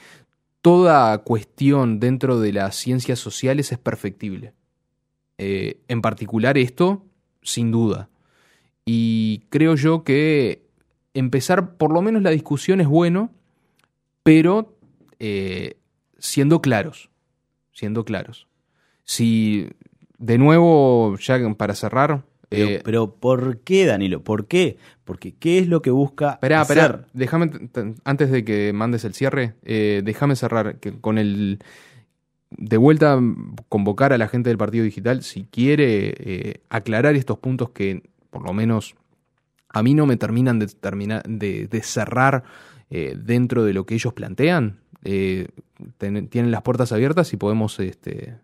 toda 0.65 1.15
cuestión 1.19 1.99
dentro 1.99 2.39
de 2.39 2.51
las 2.51 2.75
ciencias 2.75 3.19
sociales 3.19 3.71
es 3.71 3.77
perfectible. 3.77 4.53
Eh, 5.37 5.77
en 5.87 6.01
particular 6.01 6.57
esto, 6.57 7.05
sin 7.43 7.69
duda. 7.69 8.09
Y 8.83 9.43
creo 9.51 9.75
yo 9.75 10.03
que 10.03 10.65
empezar 11.13 11.77
por 11.77 11.93
lo 11.93 12.01
menos 12.01 12.23
la 12.23 12.31
discusión 12.31 12.81
es 12.81 12.87
bueno, 12.87 13.29
pero 14.23 14.75
eh, 15.19 15.77
siendo 16.17 16.63
claros, 16.63 17.11
siendo 17.71 18.03
claros. 18.03 18.47
Si, 19.03 19.69
de 20.17 20.39
nuevo, 20.39 21.15
ya 21.19 21.37
para 21.53 21.75
cerrar... 21.75 22.25
Pero, 22.49 22.67
eh, 22.69 22.81
pero 22.83 23.15
¿por 23.15 23.59
qué, 23.61 23.85
Danilo? 23.85 24.23
¿Por 24.23 24.47
qué? 24.47 24.77
Porque 25.03 25.33
¿qué 25.35 25.59
es 25.59 25.67
lo 25.67 25.81
que 25.81 25.89
busca 25.91 26.33
Esperá, 26.33 26.61
hacer? 26.61 26.77
esperá, 26.77 27.07
déjame, 27.13 27.51
antes 28.03 28.29
de 28.31 28.43
que 28.45 28.71
mandes 28.73 29.03
el 29.05 29.13
cierre, 29.13 29.55
eh, 29.63 30.01
déjame 30.03 30.35
cerrar 30.35 30.79
que 30.79 30.99
con 30.99 31.17
el... 31.17 31.59
De 32.57 32.77
vuelta, 32.77 33.19
convocar 33.67 34.13
a 34.13 34.17
la 34.17 34.27
gente 34.29 34.49
del 34.49 34.57
Partido 34.57 34.85
Digital, 34.85 35.23
si 35.23 35.43
quiere 35.45 36.13
eh, 36.17 36.61
aclarar 36.69 37.15
estos 37.15 37.39
puntos 37.39 37.71
que, 37.71 38.03
por 38.29 38.43
lo 38.45 38.53
menos, 38.53 38.95
a 39.67 39.83
mí 39.83 39.93
no 39.93 40.05
me 40.05 40.15
terminan 40.15 40.59
de, 40.59 40.67
terminar, 40.67 41.23
de, 41.27 41.67
de 41.67 41.81
cerrar 41.83 42.43
eh, 42.89 43.17
dentro 43.19 43.65
de 43.65 43.73
lo 43.73 43.85
que 43.85 43.95
ellos 43.95 44.13
plantean, 44.13 44.79
eh, 45.03 45.47
ten- 45.97 46.27
tienen 46.29 46.51
las 46.51 46.61
puertas 46.61 46.91
abiertas 46.93 47.33
y 47.33 47.37
podemos 47.37 47.77
este, 47.79 48.35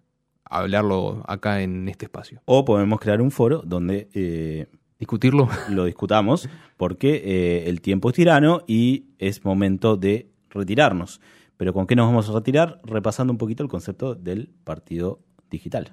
hablarlo 0.52 1.24
acá 1.28 1.62
en 1.62 1.88
este 1.90 2.06
espacio. 2.06 2.42
O 2.46 2.64
podemos 2.66 3.00
crear 3.00 3.22
un 3.22 3.32
foro 3.32 3.62
donde 3.66 4.10
eh, 4.14 4.68
Discutirlo. 5.02 5.50
lo 5.70 5.86
discutamos, 5.86 6.48
porque 6.78 7.24
eh, 7.26 7.64
el 7.68 7.82
tiempo 7.82 8.10
es 8.10 8.16
tirano 8.16 8.62
y 8.68 9.08
es 9.18 9.44
momento 9.44 9.98
de 9.98 10.30
retirarnos. 10.52 11.22
Pero 11.58 11.74
¿con 11.74 11.88
qué 11.88 11.96
nos 11.96 12.06
vamos 12.06 12.30
a 12.30 12.34
retirar? 12.34 12.80
Repasando 12.84 13.34
un 13.34 13.40
poquito 13.40 13.64
el 13.64 13.70
concepto 13.70 14.14
del 14.14 14.54
partido 14.64 15.20
digital. 15.50 15.92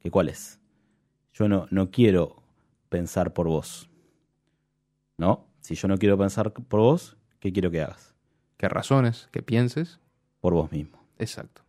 ¿Que 0.00 0.10
¿Cuál 0.10 0.28
es? 0.28 0.60
Yo 1.32 1.48
no, 1.48 1.68
no 1.70 1.90
quiero 1.90 2.42
pensar 2.90 3.32
por 3.32 3.48
vos. 3.48 3.88
¿No? 5.16 5.46
Si 5.60 5.74
yo 5.74 5.88
no 5.88 5.96
quiero 5.96 6.18
pensar 6.18 6.52
por 6.52 6.80
vos, 6.80 7.16
¿qué 7.38 7.54
quiero 7.54 7.70
que 7.70 7.80
hagas? 7.80 8.14
Que 8.58 8.68
razones, 8.68 9.30
que 9.32 9.42
pienses. 9.42 10.00
Por 10.38 10.52
vos 10.52 10.70
mismo. 10.70 11.02
Exacto. 11.18 11.62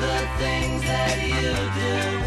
The 0.00 0.28
things 0.38 0.82
that 0.82 1.18
you 1.20 2.12
do. 2.12 2.17